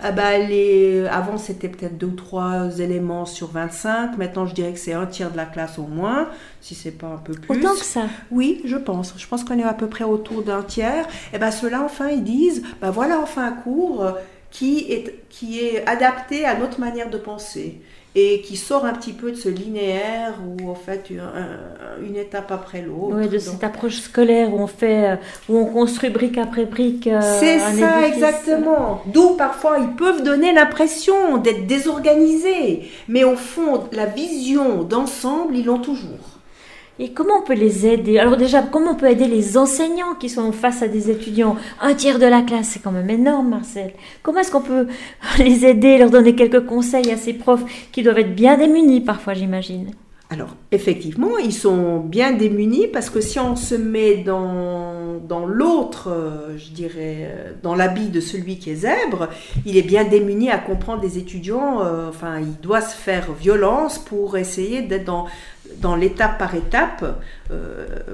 bah, 0.00 0.38
les, 0.38 1.06
avant, 1.06 1.38
c'était 1.38 1.68
peut-être 1.68 1.96
deux 1.96 2.08
ou 2.08 2.16
trois 2.16 2.78
éléments 2.78 3.26
sur 3.26 3.48
25. 3.48 4.18
Maintenant, 4.18 4.46
je 4.46 4.54
dirais 4.54 4.72
que 4.72 4.78
c'est 4.78 4.92
un 4.92 5.06
tiers 5.06 5.30
de 5.30 5.36
la 5.36 5.46
classe 5.46 5.78
au 5.78 5.86
moins, 5.86 6.28
si 6.60 6.74
c'est 6.74 6.90
pas 6.90 7.08
un 7.08 7.18
peu 7.18 7.34
plus. 7.34 7.58
Autant 7.58 7.74
que 7.74 7.84
ça 7.84 8.02
Oui, 8.30 8.62
je 8.64 8.76
pense. 8.76 9.14
Je 9.16 9.26
pense 9.26 9.44
qu'on 9.44 9.58
est 9.58 9.64
à 9.64 9.74
peu 9.74 9.86
près 9.86 10.04
autour 10.04 10.42
d'un 10.42 10.62
tiers. 10.62 11.06
Et 11.32 11.38
ben 11.38 11.50
ceux-là, 11.50 11.82
enfin, 11.84 12.08
ils 12.08 12.24
disent, 12.24 12.62
ben 12.80 12.90
voilà 12.90 13.20
enfin 13.20 13.46
un 13.46 13.52
cours 13.52 14.06
qui 14.50 14.92
est, 14.92 15.24
qui 15.30 15.60
est 15.60 15.86
adapté 15.88 16.44
à 16.44 16.58
notre 16.58 16.78
manière 16.78 17.10
de 17.10 17.18
penser 17.18 17.80
et 18.14 18.42
qui 18.42 18.56
sort 18.56 18.84
un 18.84 18.92
petit 18.92 19.12
peu 19.12 19.30
de 19.30 19.36
ce 19.36 19.48
linéaire 19.48 20.34
où 20.58 20.70
en 20.70 20.74
fait 20.74 21.10
une, 21.10 22.16
étape 22.16 22.52
après 22.52 22.82
l'autre. 22.82 23.16
Oui, 23.18 23.28
de 23.28 23.38
cette 23.38 23.64
approche 23.64 24.00
scolaire 24.00 24.52
où 24.52 24.58
on 24.58 24.66
fait, 24.66 25.12
euh, 25.12 25.16
où 25.48 25.56
on 25.56 25.64
construit 25.66 26.10
brique 26.10 26.36
après 26.36 26.66
brique. 26.66 27.06
Euh, 27.06 27.20
C'est 27.40 27.58
ça 27.58 28.06
exactement. 28.06 29.02
D'où 29.06 29.30
parfois 29.36 29.78
ils 29.78 29.96
peuvent 29.96 30.22
donner 30.22 30.52
l'impression 30.52 31.38
d'être 31.38 31.66
désorganisés, 31.66 32.90
mais 33.08 33.24
au 33.24 33.36
fond 33.36 33.84
la 33.92 34.06
vision 34.06 34.82
d'ensemble 34.82 35.56
ils 35.56 35.64
l'ont 35.64 35.78
toujours. 35.78 36.31
Et 37.04 37.10
comment 37.10 37.38
on 37.40 37.42
peut 37.42 37.54
les 37.54 37.84
aider? 37.84 38.20
Alors 38.20 38.36
déjà, 38.36 38.62
comment 38.62 38.92
on 38.92 38.94
peut 38.94 39.10
aider 39.10 39.26
les 39.26 39.58
enseignants 39.58 40.14
qui 40.14 40.28
sont 40.28 40.52
face 40.52 40.82
à 40.82 40.88
des 40.88 41.10
étudiants? 41.10 41.56
Un 41.80 41.94
tiers 41.94 42.20
de 42.20 42.26
la 42.26 42.42
classe, 42.42 42.68
c'est 42.68 42.80
quand 42.80 42.92
même 42.92 43.10
énorme, 43.10 43.48
Marcel. 43.48 43.92
Comment 44.22 44.38
est-ce 44.38 44.52
qu'on 44.52 44.60
peut 44.60 44.86
les 45.38 45.66
aider, 45.66 45.98
leur 45.98 46.10
donner 46.10 46.36
quelques 46.36 46.64
conseils 46.64 47.10
à 47.10 47.16
ces 47.16 47.32
profs 47.32 47.64
qui 47.90 48.04
doivent 48.04 48.20
être 48.20 48.36
bien 48.36 48.56
démunis 48.56 49.00
parfois, 49.00 49.34
j'imagine? 49.34 49.90
Alors, 50.30 50.54
effectivement, 50.70 51.38
ils 51.38 51.52
sont 51.52 51.98
bien 51.98 52.30
démunis 52.30 52.86
parce 52.86 53.10
que 53.10 53.20
si 53.20 53.40
on 53.40 53.56
se 53.56 53.74
met 53.74 54.18
dans, 54.18 54.91
dans 55.20 55.46
l'autre, 55.46 56.08
euh, 56.10 56.58
je 56.58 56.70
dirais, 56.70 57.30
euh, 57.30 57.52
dans 57.62 57.74
l'habit 57.74 58.08
de 58.08 58.20
celui 58.20 58.58
qui 58.58 58.70
est 58.70 58.76
zèbre, 58.76 59.28
il 59.64 59.76
est 59.76 59.82
bien 59.82 60.04
démuni 60.04 60.50
à 60.50 60.58
comprendre 60.58 61.00
des 61.00 61.18
étudiants. 61.18 61.82
Euh, 61.82 62.08
enfin, 62.08 62.40
il 62.40 62.60
doit 62.60 62.80
se 62.80 62.94
faire 62.94 63.32
violence 63.32 63.98
pour 63.98 64.36
essayer 64.36 64.82
d'être 64.82 65.04
dans, 65.04 65.26
dans 65.80 65.96
l'étape 65.96 66.38
par 66.38 66.54
étape 66.54 67.04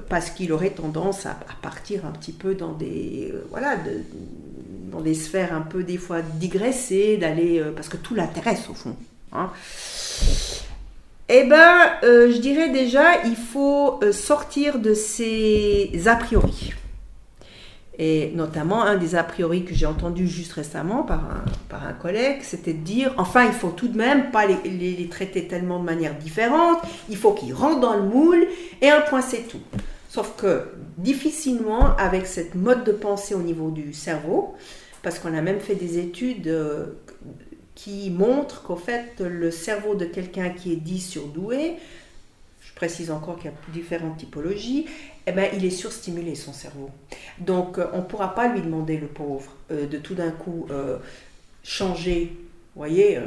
parce 0.09 0.31
qu'il 0.31 0.53
aurait 0.53 0.71
tendance 0.71 1.27
à, 1.27 1.37
partir 1.63 2.05
un 2.07 2.11
petit 2.11 2.33
peu 2.33 2.55
dans 2.55 2.73
des, 2.73 3.33
voilà, 3.51 3.77
dans 4.91 5.01
des 5.01 5.15
sphères 5.15 5.55
un 5.55 5.61
peu 5.61 5.85
des 5.85 5.97
fois 5.97 6.23
digressées, 6.23 7.17
d'aller, 7.17 7.63
parce 7.77 7.89
que 7.89 7.97
tout 7.97 8.15
l'intéresse 8.17 8.69
au 8.69 8.75
fond. 8.75 8.97
Hein. 9.33 9.51
Eh 11.29 11.45
bien, 11.45 11.93
je 12.03 12.39
dirais 12.39 12.71
déjà, 12.71 13.23
il 13.25 13.37
faut 13.37 14.01
sortir 14.13 14.81
de 14.81 14.95
ces 14.95 15.93
a 16.07 16.17
priori. 16.17 16.75
Et 18.01 18.31
notamment, 18.37 18.83
un 18.85 18.97
des 18.97 19.17
a 19.17 19.25
priori 19.25 19.65
que 19.65 19.75
j'ai 19.75 19.87
entendu 19.87 20.29
juste 20.29 20.53
récemment 20.53 21.03
par 21.03 21.25
un, 21.25 21.45
par 21.69 21.85
un 21.85 21.93
collègue, 21.93 22.43
c'était 22.43 22.73
de 22.73 22.85
dire, 22.85 23.13
enfin, 23.19 23.45
il 23.47 23.53
faut 23.53 23.71
tout 23.71 23.89
de 23.89 23.97
même 23.97 24.31
pas 24.31 24.47
les, 24.47 25.09
traiter 25.11 25.49
tellement 25.49 25.81
de 25.81 25.85
manière 25.85 26.17
différente, 26.17 26.79
il 27.09 27.17
faut 27.17 27.33
qu'ils 27.33 27.53
rentrent 27.53 27.81
dans 27.81 27.97
le 27.97 28.05
moule, 28.05 28.47
et 28.81 28.89
un 28.89 29.01
point, 29.01 29.21
c'est 29.21 29.49
tout. 29.49 29.61
Sauf 30.09 30.35
que, 30.37 30.69
difficilement, 30.97 31.97
avec 31.97 32.27
cette 32.27 32.55
mode 32.55 32.85
de 32.85 32.93
pensée 32.93 33.35
au 33.35 33.43
niveau 33.43 33.71
du 33.71 33.93
cerveau, 33.93 34.55
parce 35.03 35.19
qu'on 35.19 35.37
a 35.37 35.43
même 35.43 35.61
fait 35.61 35.75
des 35.75 35.99
études 35.99 36.47
euh, 36.47 36.87
qui 37.75 38.11
montre 38.11 38.63
qu'en 38.63 38.77
fait, 38.77 39.21
le 39.21 39.51
cerveau 39.51 39.97
de 39.97 40.05
quelqu'un 40.05 40.51
qui 40.51 40.73
est 40.73 40.77
dit 40.77 41.01
surdoué, 41.01 41.75
je 42.61 42.73
précise 42.75 43.11
encore 43.11 43.37
qu'il 43.37 43.51
y 43.51 43.55
a 43.55 43.57
différentes 43.73 44.19
typologies, 44.19 44.87
eh 45.27 45.33
ben, 45.33 45.51
il 45.57 45.65
est 45.65 45.71
surstimulé 45.71 46.37
son 46.37 46.53
cerveau. 46.53 46.91
Donc, 47.41 47.79
euh, 47.79 47.87
on 47.93 47.99
ne 47.99 48.03
pourra 48.03 48.35
pas 48.35 48.49
lui 48.49 48.61
demander, 48.61 48.97
le 48.97 49.07
pauvre, 49.07 49.53
euh, 49.71 49.87
de 49.87 49.99
tout 49.99 50.15
d'un 50.15 50.31
coup 50.31 50.67
euh, 50.71 50.99
voyez 52.79 53.19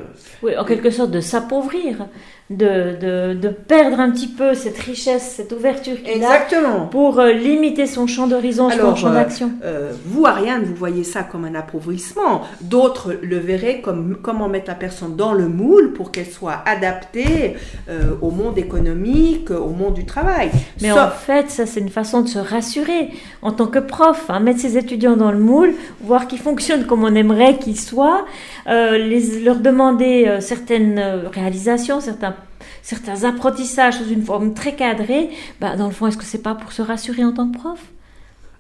Oui, 0.41 0.57
en 0.57 0.65
quelque 0.65 0.89
sorte 0.89 1.11
de 1.11 1.21
s'appauvrir 1.21 2.07
de, 2.51 3.35
de, 3.35 3.49
perdre 3.49 3.99
un 3.99 4.11
petit 4.11 4.27
peu 4.27 4.53
cette 4.53 4.77
richesse, 4.77 5.33
cette 5.37 5.51
ouverture 5.51 6.01
qu'il 6.01 6.23
a 6.23 6.41
pour 6.89 7.19
euh, 7.19 7.31
limiter 7.31 7.85
son 7.85 8.07
champ 8.07 8.27
d'horizon, 8.27 8.69
son 8.69 8.95
champ 8.95 9.11
d'action. 9.11 9.51
Euh, 9.63 9.91
vous, 10.05 10.25
Ariane, 10.25 10.63
vous 10.63 10.75
voyez 10.75 11.03
ça 11.03 11.23
comme 11.23 11.45
un 11.45 11.55
appauvrissement. 11.55 12.41
D'autres 12.61 13.13
le 13.21 13.37
verraient 13.37 13.81
comme 13.81 14.17
comment 14.21 14.49
mettre 14.49 14.67
la 14.67 14.75
personne 14.75 15.15
dans 15.15 15.33
le 15.33 15.47
moule 15.47 15.93
pour 15.93 16.11
qu'elle 16.11 16.27
soit 16.27 16.61
adaptée 16.65 17.55
euh, 17.89 18.15
au 18.21 18.31
monde 18.31 18.57
économique, 18.57 19.51
au 19.51 19.69
monde 19.69 19.93
du 19.93 20.05
travail. 20.05 20.51
Mais 20.81 20.91
en 20.91 21.09
fait, 21.09 21.49
ça 21.49 21.65
c'est 21.65 21.79
une 21.79 21.89
façon 21.89 22.21
de 22.21 22.27
se 22.27 22.39
rassurer 22.39 23.09
en 23.41 23.51
tant 23.51 23.67
que 23.67 23.79
prof, 23.79 24.25
hein, 24.29 24.39
mettre 24.39 24.59
ses 24.59 24.77
étudiants 24.77 25.15
dans 25.15 25.31
le 25.31 25.39
moule, 25.39 25.73
voir 26.01 26.27
qu'ils 26.27 26.39
fonctionnent 26.39 26.85
comme 26.85 27.03
on 27.03 27.15
aimerait 27.15 27.57
qu'ils 27.57 27.79
soient, 27.79 28.25
les, 28.67 29.41
leur 29.41 29.59
demander 29.59 30.37
certaines 30.39 30.99
réalisations, 31.31 32.01
certains 32.01 32.35
certains 32.81 33.23
apprentissages 33.23 33.97
sous 33.97 34.09
une 34.09 34.23
forme 34.23 34.53
très 34.53 34.75
cadrée, 34.75 35.29
bah, 35.59 35.75
dans 35.75 35.87
le 35.87 35.93
fond, 35.93 36.07
est-ce 36.07 36.17
que 36.17 36.23
c'est 36.23 36.41
pas 36.41 36.55
pour 36.55 36.71
se 36.71 36.81
rassurer 36.81 37.23
en 37.23 37.33
tant 37.33 37.49
que 37.49 37.57
prof? 37.57 37.79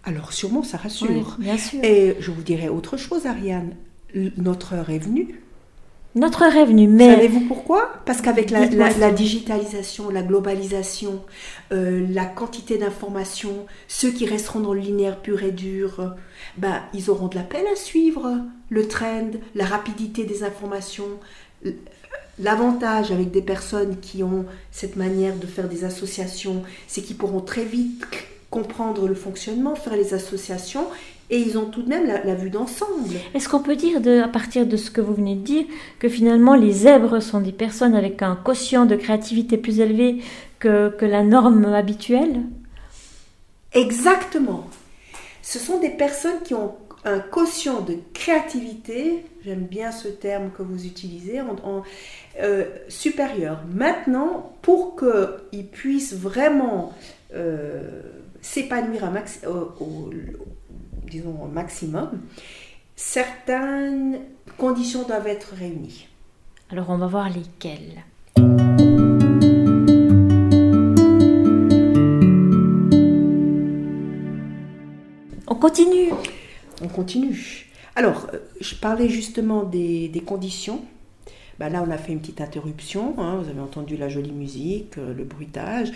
Alors 0.03 0.33
sûrement, 0.33 0.63
ça 0.63 0.77
rassure. 0.77 1.37
bien 1.39 1.57
sûr. 1.57 1.79
Et 1.83 2.17
je 2.19 2.31
vous 2.31 2.41
dirais 2.41 2.69
autre 2.69 2.97
chose, 2.97 3.25
Ariane. 3.25 3.75
Notre 4.37 4.73
heure 4.73 4.89
est 4.89 4.99
venue. 4.99 5.39
Notre 6.13 6.43
venue, 6.65 6.89
mais... 6.89 7.15
Savez-vous 7.15 7.47
pourquoi? 7.47 7.89
Parce 8.05 8.21
qu'avec 8.21 8.49
la, 8.49 8.65
la, 8.65 9.11
digitalisation, 9.11 10.09
la 10.09 10.21
globalisation, 10.21 11.23
euh, 11.71 12.05
la 12.09 12.25
quantité 12.25 12.77
d'informations, 12.77 13.65
ceux 13.87 14.11
qui 14.11 14.25
resteront 14.25 14.59
dans 14.59 14.73
le 14.73 14.81
linéaire 14.81 15.21
pur 15.21 15.41
et 15.43 15.51
dur, 15.51 16.15
bah, 16.57 16.81
ils 16.93 17.09
auront 17.09 17.27
de 17.27 17.35
la 17.35 17.43
peine 17.43 17.65
à 17.71 17.77
suivre 17.77 18.39
le 18.69 18.87
trend, 18.89 19.31
la 19.55 19.65
rapidité 19.65 20.25
des 20.25 20.43
informations. 20.43 21.19
L'avantage 22.39 23.11
avec 23.11 23.31
des 23.31 23.41
personnes 23.41 23.97
qui 23.99 24.21
ont 24.21 24.45
cette 24.71 24.97
manière 24.97 25.37
de 25.37 25.45
faire 25.45 25.69
des 25.69 25.85
associations, 25.85 26.63
c'est 26.87 27.01
qu'ils 27.01 27.17
pourront 27.17 27.41
très 27.41 27.63
vite 27.63 28.05
comprendre 28.51 29.07
le 29.07 29.15
fonctionnement, 29.15 29.75
faire 29.75 29.95
les 29.95 30.13
associations 30.13 30.85
et 31.31 31.39
ils 31.39 31.57
ont 31.57 31.65
tout 31.65 31.81
de 31.81 31.87
même 31.87 32.05
la, 32.05 32.35
vue 32.35 32.49
d'ensemble. 32.49 33.15
Est-ce 33.33 33.47
qu'on 33.47 33.61
peut 33.61 33.77
dire, 33.77 34.01
de, 34.01 34.19
à 34.19 34.27
partir 34.27 34.67
de 34.67 34.75
ce 34.75 34.91
que 34.91 34.99
vous 34.99 35.13
venez 35.13 35.35
de 35.35 35.41
dire, 35.41 35.63
que 35.97 36.09
finalement 36.09 36.55
les 36.55 36.71
zèbres 36.71 37.21
sont 37.21 37.39
des 37.39 37.53
personnes 37.53 37.95
avec 37.95 38.21
un 38.21 38.35
quotient 38.35 38.85
de 38.85 38.97
créativité 38.97 39.57
plus 39.57 39.79
élevé 39.79 40.21
que, 40.59 40.89
que 40.89 41.05
la 41.05 41.23
norme 41.23 41.65
habituelle? 41.65 42.41
Exactement. 43.73 44.67
Ce 45.41 45.57
sont 45.57 45.79
des 45.79 45.89
personnes 45.89 46.41
qui 46.43 46.53
ont 46.53 46.75
un 47.05 47.19
quotient 47.19 47.79
de 47.79 47.95
créativité, 48.13 49.25
j'aime 49.43 49.65
bien 49.65 49.91
ce 49.91 50.09
terme 50.09 50.51
que 50.55 50.61
vous 50.61 50.85
utilisez, 50.85 51.39
en, 51.41 51.83
euh, 52.41 52.65
supérieur. 52.89 53.61
Maintenant, 53.73 54.53
pour 54.61 54.97
qu'ils 54.97 55.67
puissent 55.67 56.13
vraiment 56.13 56.93
euh, 57.33 58.01
s'épanouir 58.41 59.09
au, 59.47 60.09
disons, 61.09 61.43
au 61.43 61.47
maximum, 61.47 62.21
certaines 62.95 64.19
conditions 64.57 65.03
doivent 65.03 65.27
être 65.27 65.53
réunies. 65.53 66.07
Alors 66.69 66.89
on 66.89 66.97
va 66.97 67.07
voir 67.07 67.29
lesquelles. 67.29 68.03
On 75.47 75.55
continue. 75.55 76.11
On 76.81 76.87
continue. 76.87 77.67
Alors, 77.95 78.27
euh, 78.33 78.39
je 78.61 78.73
parlais 78.75 79.09
justement 79.09 79.63
des, 79.63 80.07
des 80.07 80.21
conditions. 80.21 80.81
Ben 81.59 81.69
là, 81.69 81.83
on 81.85 81.91
a 81.91 81.97
fait 81.97 82.13
une 82.13 82.21
petite 82.21 82.41
interruption. 82.41 83.13
Hein. 83.19 83.35
vous 83.35 83.49
avez 83.49 83.59
entendu 83.59 83.97
la 83.97 84.09
jolie 84.09 84.31
musique, 84.31 84.97
euh, 84.97 85.13
le 85.13 85.23
bruitage. 85.23 85.91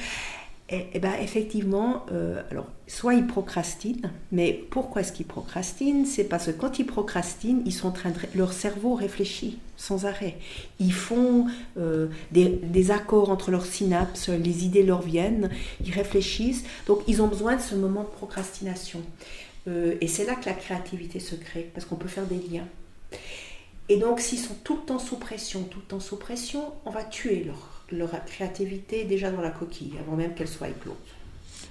Et, 0.69 0.87
et 0.93 0.99
ben, 0.99 1.13
effectivement, 1.21 2.05
euh, 2.11 2.41
alors, 2.49 2.67
soit 2.87 3.13
ils 3.13 3.27
procrastinent, 3.27 4.09
mais 4.31 4.53
pourquoi 4.71 5.01
est-ce 5.01 5.11
qu'ils 5.11 5.27
procrastinent? 5.27 6.05
C'est 6.05 6.23
parce 6.23 6.47
que 6.47 6.51
quand 6.51 6.79
ils 6.79 6.87
procrastinent, 6.87 7.61
ils 7.65 7.73
sont 7.73 7.89
en 7.89 7.91
train 7.91 8.11
leur 8.33 8.51
cerveau 8.51 8.95
réfléchit 8.95 9.59
sans 9.77 10.05
arrêt. 10.05 10.37
Ils 10.79 10.93
font 10.93 11.45
euh, 11.77 12.07
des, 12.31 12.45
des, 12.47 12.91
accords 12.91 13.29
entre 13.29 13.51
leurs 13.51 13.65
synapses, 13.65 14.29
les 14.29 14.65
idées 14.65 14.83
leur 14.83 15.01
viennent, 15.01 15.51
ils 15.85 15.91
réfléchissent. 15.91 16.63
Donc, 16.87 17.01
ils 17.07 17.21
ont 17.21 17.27
besoin 17.27 17.57
de 17.57 17.61
ce 17.61 17.75
moment 17.75 18.01
de 18.01 18.07
procrastination. 18.07 19.01
Euh, 19.67 19.95
et 20.01 20.07
c'est 20.07 20.25
là 20.25 20.33
que 20.33 20.47
la 20.47 20.53
créativité 20.53 21.19
se 21.19 21.35
crée, 21.35 21.69
parce 21.73 21.85
qu'on 21.85 21.95
peut 21.95 22.07
faire 22.07 22.25
des 22.25 22.39
liens. 22.51 22.67
Et 23.87 23.97
donc, 23.97 24.19
s'ils 24.19 24.39
sont 24.39 24.55
tout 24.63 24.77
le 24.77 24.81
temps 24.81 24.99
sous 24.99 25.17
pression, 25.17 25.63
tout 25.63 25.79
le 25.79 25.85
temps 25.85 25.99
sous 25.99 26.17
pression, 26.17 26.73
on 26.85 26.89
va 26.89 27.03
tuer 27.03 27.43
leur 27.43 27.74
leur 27.91 28.09
créativité 28.25 29.03
déjà 29.03 29.31
dans 29.31 29.41
la 29.41 29.51
coquille, 29.51 29.93
avant 29.99 30.15
même 30.15 30.33
qu'elle 30.33 30.47
soit 30.47 30.69
éclose. 30.69 30.95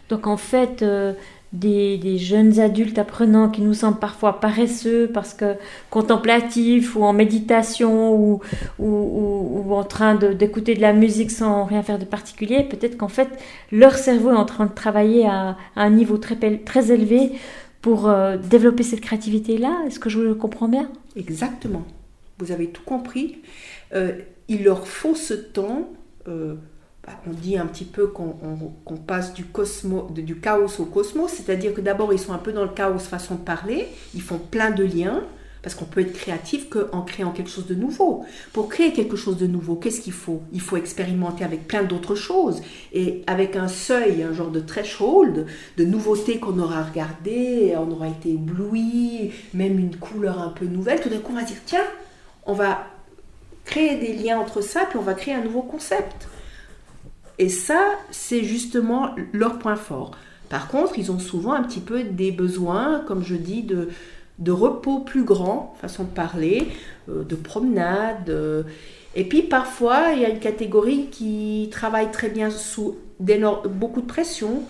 Donc 0.09 0.27
en 0.27 0.37
fait, 0.37 0.83
euh, 0.83 1.15
des, 1.55 2.19
jeunes 2.19 2.61
adultes 2.61 2.99
apprenants 2.99 3.49
qui 3.49 3.63
nous 3.63 3.75
semblent 3.75 3.99
parfois 3.99 4.41
paresseux 4.41 5.11
parce 5.13 5.35
que 5.35 5.55
contemplatifs 5.91 6.97
ou 6.97 7.05
en 7.05 7.13
méditation 7.13 8.15
ou, 8.15 8.41
ou, 8.79 9.75
en 9.75 9.85
train 9.85 10.15
d'écouter 10.15 10.75
de, 10.75 10.81
la 10.81 10.93
musique 10.93 11.31
sans 11.31 11.65
rien 11.65 11.83
faire 11.83 11.99
de 11.99 12.05
particulier, 12.05 12.65
peut-être 12.65 12.97
qu'en 12.97 13.09
fait 13.09 13.29
leur 13.73 13.95
cerveau 13.97 14.31
est 14.31 14.37
en 14.37 14.45
train 14.45 14.67
de 14.67 14.75
travailler 14.75 15.27
à, 15.27 15.57
un 15.77 15.91
niveau 15.91 16.19
très, 16.19 16.37
très 16.59 16.93
élevé 16.93 17.33
pour 17.81 18.09
euh, 18.09 18.37
développer 18.37 18.83
cette 18.83 19.01
créativité-là. 19.01 19.83
Est-ce 19.87 19.99
que 19.99 20.11
je 20.11 20.33
comprends 20.33 20.69
bien? 20.69 20.91
Exactement. 21.17 21.85
Vous 22.39 22.51
avez 22.51 22.69
tout 22.69 22.83
compris. 22.83 23.39
Euh, 23.95 24.13
il 24.49 24.65
leur 24.65 24.87
faut 24.87 25.15
ce 25.15 25.35
temps 25.35 25.89
euh, 26.29 26.55
bah, 27.07 27.13
on 27.27 27.31
dit 27.31 27.59
un 27.59 27.67
petit 27.67 27.85
peu 27.85 28.07
qu'on 28.07 28.97
passe 29.07 29.35
du, 29.35 29.45
du 30.23 30.41
chaos 30.41 30.81
au 30.81 30.85
cosmos, 30.87 31.31
c'est-à-dire 31.31 31.75
que 31.75 31.81
d'abord 31.81 32.13
ils 32.13 32.19
sont 32.19 32.33
un 32.33 32.39
peu 32.39 32.53
dans 32.53 32.65
le 32.65 32.71
chaos 32.71 32.99
façon 32.99 33.35
de 33.35 33.41
parler, 33.41 33.89
ils 34.15 34.23
font 34.23 34.39
plein 34.39 34.71
de 34.71 34.85
liens, 34.85 35.23
parce 35.65 35.75
qu'on 35.75 35.87
peut 35.87 36.01
être 36.01 36.13
créatif 36.13 36.69
qu'en 36.69 37.01
créant 37.01 37.31
quelque 37.31 37.49
chose 37.49 37.67
de 37.67 37.75
nouveau. 37.75 38.27
Pour 38.53 38.69
créer 38.69 38.93
quelque 38.93 39.17
chose 39.17 39.39
de 39.39 39.47
nouveau, 39.47 39.77
qu'est-ce 39.77 40.03
qu'il 40.03 40.13
faut? 40.13 40.43
Il 40.53 40.61
faut 40.61 40.77
expérimenter 40.77 41.43
avec 41.43 41.67
plein 41.67 41.83
d'autres 41.83 42.15
choses, 42.15 42.61
et 42.93 43.23
avec 43.27 43.57
un 43.57 43.69
seuil, 43.69 44.23
un 44.23 44.33
genre 44.33 44.51
de 44.51 44.61
threshold, 44.61 45.47
de 45.79 45.85
nouveautés 45.85 46.39
qu'on 46.39 46.59
aura 46.59 46.83
regardé, 46.85 47.75
on 47.79 47.91
aura 47.91 48.09
été 48.09 48.31
ébloui, 48.31 49.33
même 49.55 49.79
une 49.79 49.97
couleur 49.97 50.39
un 50.41 50.51
peu 50.51 50.67
nouvelle, 50.67 51.01
tout 51.01 51.09
d'un 51.09 51.19
coup 51.19 51.33
on 51.33 51.37
va 51.37 51.45
dire, 51.45 51.57
tiens, 51.65 51.85
on 52.47 52.53
va 52.53 52.87
créer 53.65 53.97
des 53.97 54.13
liens 54.13 54.39
entre 54.39 54.61
ça, 54.61 54.85
puis 54.89 54.99
on 54.99 55.03
va 55.03 55.15
créer 55.15 55.35
un 55.35 55.43
nouveau 55.43 55.63
concept. 55.63 56.29
Et 57.39 57.49
ça, 57.49 57.93
c'est 58.11 58.45
justement 58.45 59.15
leur 59.33 59.59
point 59.59 59.77
fort. 59.77 60.13
Par 60.49 60.69
contre, 60.69 60.99
ils 60.99 61.11
ont 61.11 61.19
souvent 61.19 61.53
un 61.53 61.63
petit 61.63 61.81
peu 61.81 62.05
des 62.05 62.31
besoins, 62.31 63.03
comme 63.07 63.25
je 63.25 63.35
dis, 63.35 63.63
de, 63.63 63.89
de 64.39 64.53
repos 64.53 65.01
plus 65.01 65.25
grand, 65.25 65.75
façon 65.81 66.05
de 66.05 66.09
parler, 66.09 66.69
euh, 67.09 67.25
de 67.25 67.35
promenade. 67.35 68.31
Euh. 68.31 68.63
et 69.15 69.25
puis 69.25 69.43
parfois, 69.43 70.13
il 70.15 70.21
y 70.21 70.25
a 70.25 70.29
une 70.29 70.41
catégorie 70.41 71.09
qui 71.11 71.69
travaille 71.71 72.11
très 72.11 72.29
bien 72.29 72.51
sous 72.51 72.97
beaucoup 73.21 74.01
de 74.01 74.07
pression, 74.07 74.63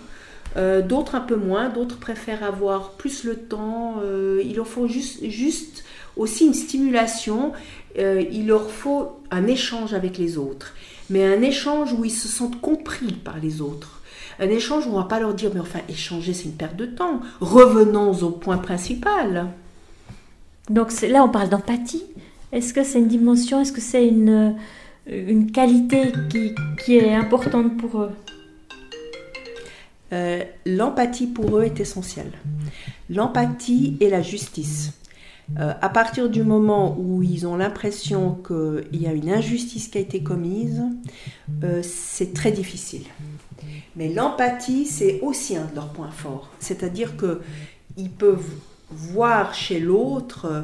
euh, 0.55 0.81
d'autres 0.81 1.15
un 1.15 1.21
peu 1.21 1.35
moins, 1.35 1.69
d'autres 1.69 1.99
préfèrent 1.99 2.43
avoir 2.43 2.91
plus 2.91 3.23
le 3.23 3.35
temps. 3.35 4.01
il 4.43 4.55
leur 4.55 4.67
faut 4.67 4.87
juste 4.87 5.83
aussi 6.17 6.45
une 6.45 6.53
stimulation 6.53 7.53
euh, 7.97 8.23
il 8.31 8.47
leur 8.47 8.69
faut 8.69 9.19
un 9.31 9.47
échange 9.47 9.93
avec 9.93 10.17
les 10.17 10.37
autres, 10.37 10.73
mais 11.09 11.23
un 11.23 11.41
échange 11.41 11.93
où 11.93 12.03
ils 12.03 12.11
se 12.11 12.27
sentent 12.27 12.59
compris 12.59 13.13
par 13.13 13.39
les 13.39 13.61
autres. 13.61 14.01
Un 14.39 14.49
échange 14.49 14.85
où 14.85 14.89
on 14.89 14.97
ne 14.97 15.01
va 15.03 15.05
pas 15.05 15.19
leur 15.19 15.33
dire, 15.33 15.51
mais 15.53 15.61
enfin, 15.61 15.79
échanger, 15.87 16.33
c'est 16.33 16.45
une 16.45 16.55
perte 16.55 16.75
de 16.75 16.85
temps. 16.85 17.21
Revenons 17.39 18.11
au 18.21 18.31
point 18.31 18.57
principal. 18.57 19.47
Donc 20.69 20.91
là, 21.01 21.23
on 21.23 21.29
parle 21.29 21.47
d'empathie. 21.47 22.03
Est-ce 22.51 22.73
que 22.73 22.83
c'est 22.83 22.99
une 22.99 23.07
dimension, 23.07 23.61
est-ce 23.61 23.71
que 23.71 23.81
c'est 23.81 24.07
une, 24.07 24.55
une 25.07 25.51
qualité 25.51 26.11
qui, 26.29 26.53
qui, 26.83 26.97
est 26.97 27.13
importante 27.13 27.77
pour 27.77 28.01
eux? 28.01 28.11
Euh, 30.11 30.43
L'empathie 30.65 31.27
pour 31.27 31.59
eux 31.59 31.63
est 31.63 31.79
essentielle. 31.79 32.31
L'empathie 33.09 33.95
et 34.01 34.09
la 34.09 34.21
justice. 34.21 34.91
Euh, 35.59 35.73
à 35.81 35.89
partir 35.89 36.29
du 36.29 36.43
moment 36.43 36.97
où 36.97 37.21
ils 37.21 37.45
ont 37.45 37.55
l'impression 37.55 38.37
qu'il 38.45 39.01
y 39.01 39.07
a 39.07 39.13
une 39.13 39.29
injustice 39.29 39.87
qui 39.87 39.97
a 39.97 40.01
été 40.01 40.23
commise, 40.23 40.83
euh, 41.63 41.81
c'est 41.83 42.33
très 42.33 42.51
difficile. 42.51 43.03
Mais 43.95 44.09
l'empathie, 44.09 44.85
c'est 44.85 45.19
aussi 45.21 45.55
un 45.55 45.65
de 45.65 45.75
leurs 45.75 45.89
points 45.89 46.11
forts. 46.11 46.49
C'est-à-dire 46.59 47.13
qu'ils 47.15 48.09
peuvent 48.09 48.49
voir 48.89 49.53
chez 49.53 49.79
l'autre 49.79 50.45
euh, 50.45 50.61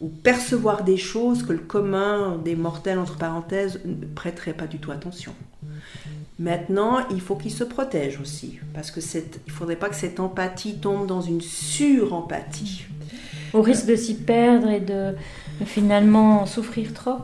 ou 0.00 0.08
percevoir 0.08 0.84
des 0.84 0.96
choses 0.96 1.42
que 1.42 1.52
le 1.52 1.58
commun 1.58 2.38
des 2.44 2.56
mortels, 2.56 2.98
entre 2.98 3.16
parenthèses, 3.16 3.80
ne 3.84 4.06
prêterait 4.06 4.52
pas 4.52 4.66
du 4.66 4.78
tout 4.78 4.90
attention. 4.92 5.32
Maintenant, 6.38 7.08
il 7.10 7.20
faut 7.20 7.34
qu'ils 7.34 7.52
se 7.52 7.64
protègent 7.64 8.20
aussi, 8.20 8.60
parce 8.74 8.92
que 8.92 9.00
il 9.00 9.24
ne 9.48 9.52
faudrait 9.52 9.76
pas 9.76 9.88
que 9.88 9.96
cette 9.96 10.20
empathie 10.20 10.78
tombe 10.78 11.06
dans 11.08 11.20
une 11.20 11.40
sur-empathie 11.40 12.87
au 13.52 13.62
risque 13.62 13.86
de 13.86 13.96
s'y 13.96 14.14
perdre 14.14 14.68
et 14.70 14.80
de, 14.80 15.14
finalement 15.64 16.46
souffrir 16.46 16.92
trop? 16.94 17.18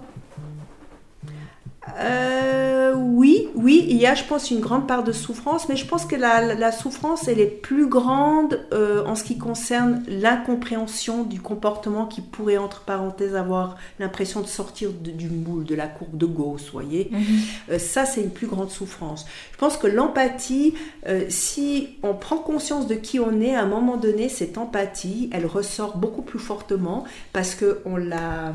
Euh, 1.99 2.63
oui, 2.95 3.49
oui, 3.55 3.85
il 3.89 3.97
y 3.97 4.07
a, 4.07 4.15
je 4.15 4.25
pense, 4.25 4.51
une 4.51 4.61
grande 4.61 4.87
part 4.87 5.05
de 5.05 5.13
souffrance, 5.13 5.69
mais 5.69 5.77
je 5.77 5.87
pense 5.87 6.05
que 6.05 6.17
la, 6.17 6.73
souffrance, 6.73 7.29
elle 7.29 7.41
est 7.41 7.47
plus 7.47 7.87
grande 7.87 8.61
euh, 8.73 9.05
en 9.05 9.15
ce 9.15 9.25
qui 9.25 9.39
concerne 9.39 10.03
l'incompréhension 10.09 11.25
du 11.25 11.41
comportement 11.41 12.07
qui 12.07 12.21
pourrait, 12.21 12.57
entre 12.57 12.83
parenthèses, 12.83 13.35
avoir 13.35 13.77
l'impression 13.99 14.41
de 14.41 14.47
sortir 14.47 14.91
du 14.93 15.29
moule, 15.29 15.65
de 15.65 15.75
la 15.75 15.87
courbe 15.87 16.17
de 16.17 16.27
Gauss, 16.27 16.71
voyez. 16.73 17.09
Mhm. 17.11 17.21
Euh, 17.71 17.79
ça, 17.79 18.07
c'est 18.07 18.23
une 18.23 18.31
plus 18.31 18.47
grande 18.47 18.71
souffrance. 18.71 19.27
Je 19.53 19.59
pense 19.59 19.77
que 19.77 19.87
l'empathie, 19.87 20.75
si 21.29 21.97
on 22.03 22.15
prend 22.15 22.37
conscience 22.37 22.87
de 22.87 22.95
qui 22.95 23.21
on 23.21 23.41
est, 23.41 23.55
à 23.55 23.63
un 23.63 23.67
moment 23.67 23.97
donné, 23.97 24.29
cette 24.29 24.59
empathie, 24.59 25.31
elle 25.33 25.47
ressort 25.47 25.97
beaucoup 25.97 26.23
plus 26.23 26.39
fortement 26.39 27.05
parce 27.33 27.55
qu'on 27.55 27.97
l'a 27.97 28.53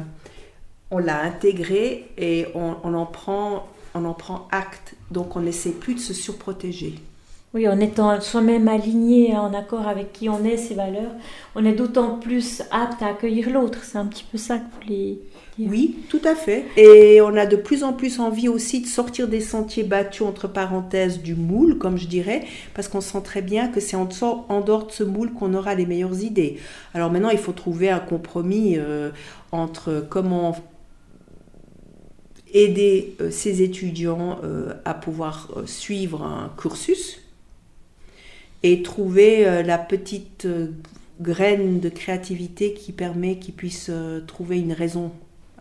on 0.92 0.98
l'a 0.98 1.22
intégré 1.22 2.10
et 2.18 2.48
on, 2.56 2.94
en 2.94 3.06
prend, 3.06 3.68
on 3.94 4.06
en 4.06 4.14
prend 4.14 4.48
acte. 4.52 4.96
Donc 5.12 5.36
on 5.36 5.42
n'essaie 5.42 5.72
plus 5.72 5.96
de 5.96 6.00
se 6.00 6.14
surprotéger. 6.14 6.96
Oui, 7.56 7.68
en 7.68 7.80
étant 7.80 8.22
soi-même 8.22 8.68
aligné, 8.68 9.36
en 9.36 9.56
accord 9.56 9.88
avec 9.88 10.14
qui 10.14 10.30
on 10.30 10.44
est, 10.46 10.58
ses 10.58 10.76
valeurs, 10.76 11.12
on 11.56 11.66
est 11.66 11.74
d'autant 11.74 12.20
plus 12.20 12.62
apte 12.70 13.02
à 13.02 13.08
accueillir 13.08 13.50
l'autre. 13.50 13.80
C'est 13.84 13.98
un 13.98 14.06
petit 14.06 14.24
peu 14.32 14.38
ça 14.38 14.60
que 14.60 14.66
vous 14.66 14.82
voulez 14.84 15.20
dire. 15.58 15.68
Oui, 15.68 15.98
tout 16.10 16.22
à 16.26 16.36
fait. 16.36 16.66
Et 16.78 17.22
on 17.22 17.36
a 17.36 17.48
de 17.48 17.56
plus 17.56 17.84
en 17.84 17.94
plus 17.94 18.20
envie 18.20 18.48
aussi 18.48 18.82
de 18.82 18.86
sortir 18.86 19.28
des 19.28 19.42
sentiers 19.42 19.84
battus, 19.84 20.22
entre 20.22 20.48
parenthèses, 20.48 21.24
du 21.24 21.34
moule, 21.34 21.80
comme 21.80 21.98
je 21.98 22.06
dirais, 22.06 22.44
parce 22.76 22.88
qu'on 22.88 23.02
sent 23.02 23.22
très 23.24 23.42
bien 23.42 23.68
que 23.68 23.80
c'est 23.80 23.98
en 23.98 24.06
dehors 24.06 24.86
de 24.86 24.92
ce 24.92 25.04
moule 25.04 25.34
qu'on 25.34 25.56
aura 25.56 25.74
les 25.74 25.88
meilleures 25.88 26.22
idées. 26.22 26.60
Alors 26.94 27.12
maintenant, 27.12 27.30
il 27.30 27.40
faut 27.40 27.52
trouver 27.52 27.90
un 27.90 28.00
compromis 28.00 28.76
euh, 28.78 29.10
entre 29.52 30.06
comment 30.08 30.56
aider 32.54 33.16
euh, 33.22 33.32
ces 33.32 33.62
étudiants 33.62 34.40
euh, 34.44 34.74
à 34.86 34.94
pouvoir 34.94 35.50
suivre 35.66 36.24
un 36.24 36.52
cursus 36.58 37.22
et 38.64 38.82
trouver 38.82 39.48
euh, 39.48 39.64
la 39.64 39.78
petite 39.78 40.46
euh, 40.46 40.68
graine 41.22 41.80
de 41.80 41.90
créativité 41.90 42.74
qui 42.74 42.92
permet 42.92 43.38
qu'ils 43.38 43.54
puissent 43.54 43.90
euh, 43.90 44.22
trouver 44.26 44.60
une 44.60 44.74
raison 44.74 45.12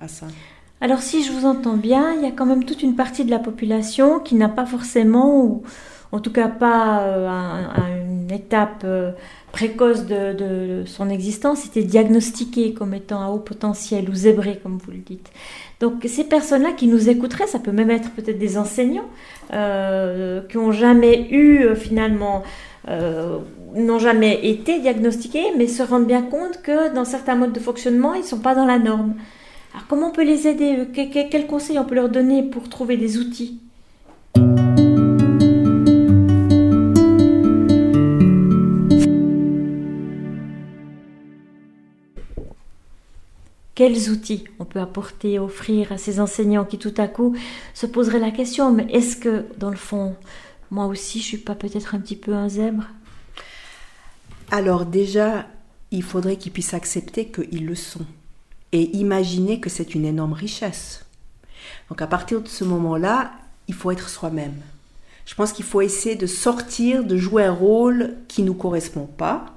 à 0.00 0.08
ça. 0.08 0.26
Alors 0.80 1.02
si 1.02 1.24
je 1.24 1.32
vous 1.32 1.44
entends 1.44 1.76
bien, 1.76 2.14
il 2.14 2.22
y 2.22 2.26
a 2.26 2.30
quand 2.30 2.46
même 2.46 2.64
toute 2.64 2.82
une 2.82 2.94
partie 2.94 3.24
de 3.24 3.30
la 3.30 3.38
population 3.38 4.20
qui 4.20 4.36
n'a 4.36 4.48
pas 4.48 4.66
forcément, 4.66 5.62
en 6.12 6.20
tout 6.20 6.32
cas 6.32 6.48
pas 6.48 6.96
à, 6.96 7.90
une 7.90 8.30
étape 8.30 8.86
précoce 9.52 10.06
de, 10.06 10.82
son 10.86 11.10
existence, 11.10 11.66
été 11.66 11.82
diagnostiquée 11.82 12.72
comme 12.74 12.94
étant 12.94 13.22
à 13.22 13.28
haut 13.28 13.38
potentiel 13.38 14.08
ou 14.08 14.14
zébré, 14.14 14.60
comme 14.62 14.78
vous 14.78 14.90
le 14.90 14.98
dites. 14.98 15.30
Donc 15.80 16.04
ces 16.06 16.24
personnes-là 16.24 16.72
qui 16.72 16.86
nous 16.86 17.08
écouteraient, 17.08 17.46
ça 17.46 17.58
peut 17.58 17.72
même 17.72 17.90
être 17.90 18.10
peut-être 18.12 18.38
des 18.38 18.58
enseignants 18.58 19.08
qui 19.50 20.56
n'ont 20.56 20.72
jamais 20.72 21.28
eu 21.30 21.74
finalement 21.76 22.42
euh, 22.88 23.38
n'ont 23.74 23.98
jamais 23.98 24.46
été 24.48 24.80
diagnostiqués, 24.80 25.52
mais 25.56 25.66
se 25.66 25.82
rendent 25.82 26.06
bien 26.06 26.22
compte 26.22 26.62
que 26.62 26.94
dans 26.94 27.04
certains 27.04 27.34
modes 27.34 27.52
de 27.52 27.60
fonctionnement, 27.60 28.14
ils 28.14 28.22
ne 28.22 28.26
sont 28.26 28.38
pas 28.38 28.54
dans 28.54 28.64
la 28.64 28.78
norme. 28.78 29.14
Alors 29.74 29.86
comment 29.88 30.08
on 30.08 30.10
peut 30.10 30.24
les 30.24 30.48
aider 30.48 30.86
Quels 30.94 31.46
conseils 31.46 31.78
on 31.78 31.84
peut 31.84 31.94
leur 31.94 32.08
donner 32.08 32.42
pour 32.42 32.70
trouver 32.70 32.96
des 32.96 33.18
outils 33.18 33.60
Quels 43.78 44.10
outils 44.10 44.42
on 44.58 44.64
peut 44.64 44.80
apporter, 44.80 45.38
offrir 45.38 45.92
à 45.92 45.98
ces 45.98 46.18
enseignants 46.18 46.64
qui 46.64 46.78
tout 46.78 46.94
à 46.96 47.06
coup 47.06 47.36
se 47.74 47.86
poseraient 47.86 48.18
la 48.18 48.32
question, 48.32 48.72
mais 48.72 48.88
est-ce 48.90 49.14
que 49.16 49.44
dans 49.56 49.70
le 49.70 49.76
fond, 49.76 50.16
moi 50.72 50.86
aussi, 50.86 51.20
je 51.20 51.24
suis 51.24 51.36
pas 51.38 51.54
peut-être 51.54 51.94
un 51.94 52.00
petit 52.00 52.16
peu 52.16 52.34
un 52.34 52.48
zèbre? 52.48 52.88
Alors 54.50 54.84
déjà, 54.84 55.46
il 55.92 56.02
faudrait 56.02 56.34
qu'ils 56.34 56.50
puissent 56.50 56.74
accepter 56.74 57.26
qu'ils 57.26 57.66
le 57.66 57.76
sont 57.76 58.04
et 58.72 58.96
imaginer 58.96 59.60
que 59.60 59.70
c'est 59.70 59.94
une 59.94 60.06
énorme 60.06 60.32
richesse. 60.32 61.04
Donc 61.88 62.02
à 62.02 62.08
partir 62.08 62.40
de 62.40 62.48
ce 62.48 62.64
moment-là, 62.64 63.30
il 63.68 63.74
faut 63.74 63.92
être 63.92 64.08
soi-même. 64.08 64.60
Je 65.24 65.36
pense 65.36 65.52
qu'il 65.52 65.64
faut 65.64 65.82
essayer 65.82 66.16
de 66.16 66.26
sortir, 66.26 67.04
de 67.04 67.16
jouer 67.16 67.44
un 67.44 67.52
rôle 67.52 68.16
qui 68.26 68.42
ne 68.42 68.48
nous 68.48 68.54
correspond 68.54 69.06
pas. 69.06 69.54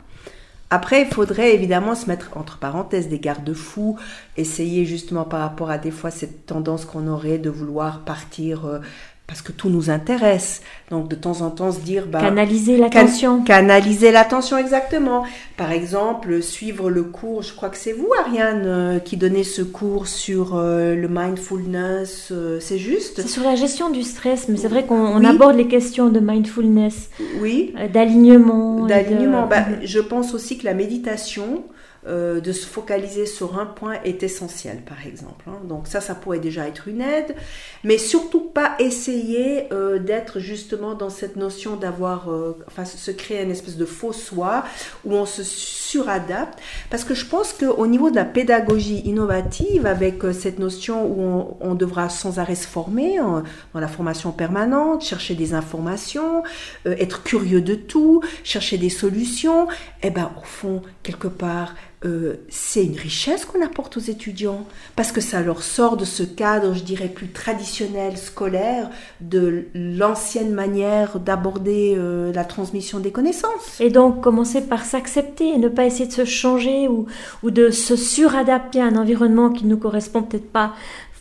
Après, 0.73 1.01
il 1.01 1.07
faudrait 1.13 1.53
évidemment 1.53 1.95
se 1.95 2.07
mettre 2.07 2.29
entre 2.37 2.57
parenthèses 2.57 3.09
des 3.09 3.19
garde-fous, 3.19 3.97
essayer 4.37 4.85
justement 4.85 5.25
par 5.25 5.41
rapport 5.41 5.69
à 5.69 5.77
des 5.77 5.91
fois 5.91 6.11
cette 6.11 6.45
tendance 6.45 6.85
qu'on 6.85 7.07
aurait 7.07 7.39
de 7.39 7.49
vouloir 7.49 8.05
partir 8.05 8.65
euh, 8.65 8.79
parce 9.27 9.41
que 9.41 9.53
tout 9.53 9.69
nous 9.69 9.89
intéresse. 9.89 10.61
Donc 10.89 11.07
de 11.07 11.15
temps 11.15 11.41
en 11.41 11.51
temps 11.51 11.71
se 11.71 11.79
dire... 11.79 12.05
Bah, 12.05 12.19
canaliser 12.19 12.75
l'attention. 12.75 13.43
canaliser 13.43 14.11
l'attention 14.11 14.57
exactement. 14.57 15.23
Par 15.55 15.71
exemple, 15.71 16.41
suivre 16.41 16.89
le 16.89 17.03
cours, 17.03 17.41
je 17.41 17.53
crois 17.53 17.69
que 17.69 17.77
c'est 17.77 17.93
vous 17.93 18.09
Ariane 18.19 18.63
euh, 18.65 18.99
qui 18.99 19.15
donnez 19.15 19.45
ce 19.45 19.61
cours 19.61 20.07
sur 20.07 20.55
euh, 20.55 20.95
le 20.95 21.07
mindfulness, 21.07 22.29
euh, 22.31 22.59
c'est 22.59 22.77
juste? 22.77 23.21
C'est 23.21 23.29
sur 23.29 23.43
la 23.43 23.55
gestion 23.55 23.89
du 23.89 24.03
stress, 24.03 24.49
mais 24.49 24.57
c'est 24.57 24.67
vrai 24.67 24.85
qu'on 24.85 25.23
aborde 25.23 25.55
les 25.55 25.67
questions 25.67 26.09
de 26.09 26.19
mindfulness. 26.19 27.09
Oui. 27.39 27.73
d'alignement. 27.93 28.85
D'alignement. 28.85 29.47
Bah, 29.47 29.65
je 29.81 29.99
pense 29.99 30.33
aussi 30.33 30.57
que 30.57 30.65
la 30.65 30.73
méditation 30.73 31.63
euh, 32.07 32.41
de 32.41 32.51
se 32.51 32.65
focaliser 32.65 33.27
sur 33.27 33.59
un 33.59 33.67
point 33.67 33.93
est 34.03 34.23
essentiel, 34.23 34.81
par 34.81 35.05
exemple. 35.05 35.45
Hein. 35.47 35.59
Donc 35.65 35.85
ça, 35.85 36.01
ça 36.01 36.15
pourrait 36.15 36.39
déjà 36.39 36.67
être 36.67 36.87
une 36.87 36.99
aide, 36.99 37.35
mais 37.83 37.99
surtout 37.99 38.39
pas 38.39 38.75
essayer 38.79 39.71
euh, 39.71 39.99
d'être 39.99 40.39
justement 40.39 40.95
dans 40.95 41.11
cette 41.11 41.35
notion 41.35 41.75
d'avoir, 41.75 42.31
euh, 42.31 42.57
enfin, 42.65 42.85
se 42.85 43.11
créer 43.11 43.43
une 43.43 43.51
espèce 43.51 43.77
de 43.77 43.85
faux 43.85 44.13
soi 44.13 44.63
où 45.05 45.13
on 45.13 45.27
se 45.27 45.43
suradapte, 45.43 46.57
parce 46.89 47.03
que 47.03 47.13
je 47.13 47.27
pense 47.27 47.53
qu'au 47.53 47.85
niveau 47.85 48.09
de 48.09 48.15
la 48.15 48.25
pédagogie 48.25 49.01
innovative, 49.05 49.85
avec 49.85 50.23
cette 50.33 50.57
notion 50.57 51.05
où 51.05 51.55
on, 51.59 51.75
devra 51.75 52.09
sans 52.09 52.39
arrêt 52.39 52.55
se 52.55 52.65
former, 52.67 53.17
dans 53.17 53.79
la 53.79 53.87
formation 53.87 54.31
permanente, 54.31 55.03
chercher 55.03 55.35
des 55.35 55.53
informations, 55.53 56.43
être 56.85 57.21
curieux 57.21 57.61
de 57.61 57.75
tout, 57.75 58.21
chercher 58.43 58.79
des 58.79 58.89
solutions, 58.89 59.67
eh 60.01 60.09
ben 60.09 60.31
au 60.41 60.43
fond, 60.43 60.81
quelque 61.03 61.27
part, 61.27 61.75
euh, 62.03 62.37
c'est 62.49 62.83
une 62.83 62.97
richesse 62.97 63.45
qu'on 63.45 63.63
apporte 63.63 63.97
aux 63.97 64.01
étudiants, 64.01 64.65
parce 64.95 65.11
que 65.11 65.21
ça 65.21 65.41
leur 65.41 65.61
sort 65.61 65.97
de 65.97 66.05
ce 66.05 66.23
cadre, 66.23 66.73
je 66.73 66.83
dirais, 66.83 67.07
plus 67.07 67.27
traditionnel, 67.27 68.17
scolaire, 68.17 68.89
de 69.19 69.65
l'ancienne 69.75 70.51
manière 70.51 71.19
d'aborder 71.19 71.93
euh, 71.95 72.33
la 72.33 72.43
transmission 72.43 72.99
des 72.99 73.11
connaissances. 73.11 73.79
Et 73.79 73.91
donc, 73.91 74.21
commencer 74.21 74.61
par 74.61 74.83
s'accepter 74.83 75.49
et 75.49 75.57
ne 75.59 75.69
pas 75.69 75.85
essayer 75.85 76.07
de 76.07 76.13
se 76.13 76.25
changer 76.25 76.87
ou, 76.87 77.05
de 77.43 77.69
se 77.69 77.95
suradapter 77.95 78.81
à 78.81 78.85
un 78.85 78.95
environnement 78.95 79.51
qui 79.51 79.65
ne 79.65 79.69
nous 79.69 79.77
correspond 79.77 80.23
peut-être 80.23 80.51
pas 80.51 80.73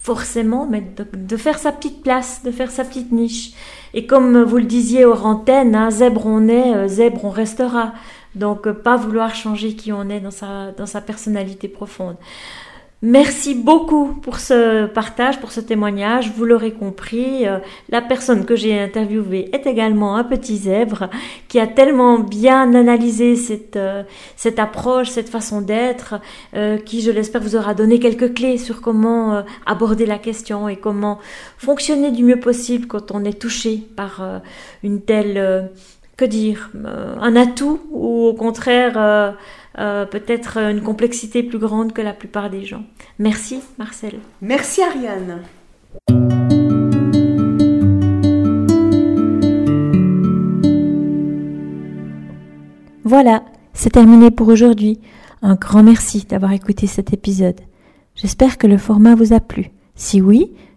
forcément, 0.03 0.67
mais 0.67 0.83
de, 1.15 1.37
faire 1.37 1.59
sa 1.59 1.73
petite 1.73 2.03
place, 2.03 2.41
de 2.43 2.51
faire 2.51 2.71
sa 2.71 2.85
petite 2.85 3.13
niche. 3.13 3.53
Et 3.93 4.07
comme 4.07 4.43
vous 4.43 4.57
le 4.57 4.65
disiez 4.65 5.05
aux 5.05 5.13
antennes, 5.13 5.75
hein, 5.75 5.91
zèbre 5.91 6.25
on 6.25 6.49
est, 6.49 6.75
euh, 6.75 6.89
zèbre 6.89 7.27
on 7.27 7.31
restera. 7.31 7.93
Donc, 8.35 8.67
euh, 8.67 8.73
pas 8.73 8.97
vouloir 8.97 9.35
changer 9.35 9.75
qui 9.75 9.93
on 9.93 10.09
est 10.09 10.21
dans 10.21 10.31
sa, 10.31 10.73
dans 10.73 10.87
sa 10.87 11.01
personnalité 11.01 11.69
profonde. 11.69 12.17
Merci 13.03 13.55
beaucoup 13.55 14.09
pour 14.21 14.41
ce 14.41 14.85
partage, 14.85 15.41
pour 15.41 15.53
ce 15.53 15.61
témoignage. 15.61 16.33
Vous 16.37 16.45
l'aurez 16.45 16.73
compris, 16.73 17.49
euh, 17.49 17.59
la 17.89 18.03
personne 18.03 18.45
que 18.45 18.55
j'ai 18.55 18.79
interviewée 18.79 19.49
est 19.55 19.67
également 19.67 20.17
un 20.17 20.25
petit 20.25 20.59
zèbre 20.59 21.09
qui 21.49 21.59
a 21.59 21.67
tellement 21.67 22.19
bien 22.19 22.75
analysé 22.75 23.37
cette, 23.37 23.77
euh, 23.77 24.03
cette 24.37 24.59
approche, 24.59 25.09
cette 25.09 25.31
façon 25.31 25.63
d'être, 25.63 26.17
qui, 26.85 27.01
je 27.01 27.11
l'espère, 27.11 27.41
vous 27.41 27.57
aura 27.57 27.73
donné 27.73 27.99
quelques 27.99 28.35
clés 28.35 28.59
sur 28.59 28.83
comment 28.83 29.45
aborder 29.65 30.05
la 30.05 30.19
question 30.19 30.69
et 30.69 30.77
comment 30.77 31.19
fonctionner 31.57 32.11
du 32.11 32.23
mieux 32.23 32.39
possible 32.39 32.87
quand 32.87 33.13
on 33.13 33.25
est 33.25 33.41
touché 33.41 33.83
par 33.97 34.23
une 34.83 35.01
telle 35.01 35.71
que 36.21 36.27
dire, 36.27 36.69
euh, 36.75 37.17
un 37.19 37.35
atout 37.35 37.81
ou 37.91 38.27
au 38.27 38.35
contraire 38.35 38.93
euh, 38.97 39.33
euh, 39.79 40.05
peut-être 40.05 40.59
une 40.59 40.83
complexité 40.83 41.43
plus 41.43 41.59
grande 41.59 41.95
que 41.95 42.03
la 42.03 42.13
plupart 42.13 42.51
des 42.51 42.67
gens. 42.67 42.83
Merci 43.19 43.61
Marcel. 43.79 44.17
Merci 44.43 44.83
Ariane. 44.83 45.39
Voilà, 53.05 53.43
c'est 53.73 53.89
terminé 53.89 54.31
pour 54.31 54.49
aujourd'hui. 54.49 55.01
Un 55.41 55.55
grand 55.55 55.83
merci 55.83 56.27
d'avoir 56.29 56.53
écouté 56.53 56.87
cet 56.87 57.15
épisode. 57.15 57.63
J'espère 58.15 58.59
que 58.59 58.67
le 58.67 58.77
format 58.77 59.15
vous 59.15 59.33
a 59.33 59.41
plu. 59.41 59.71
Si 59.95 60.21
oui, 60.21 60.53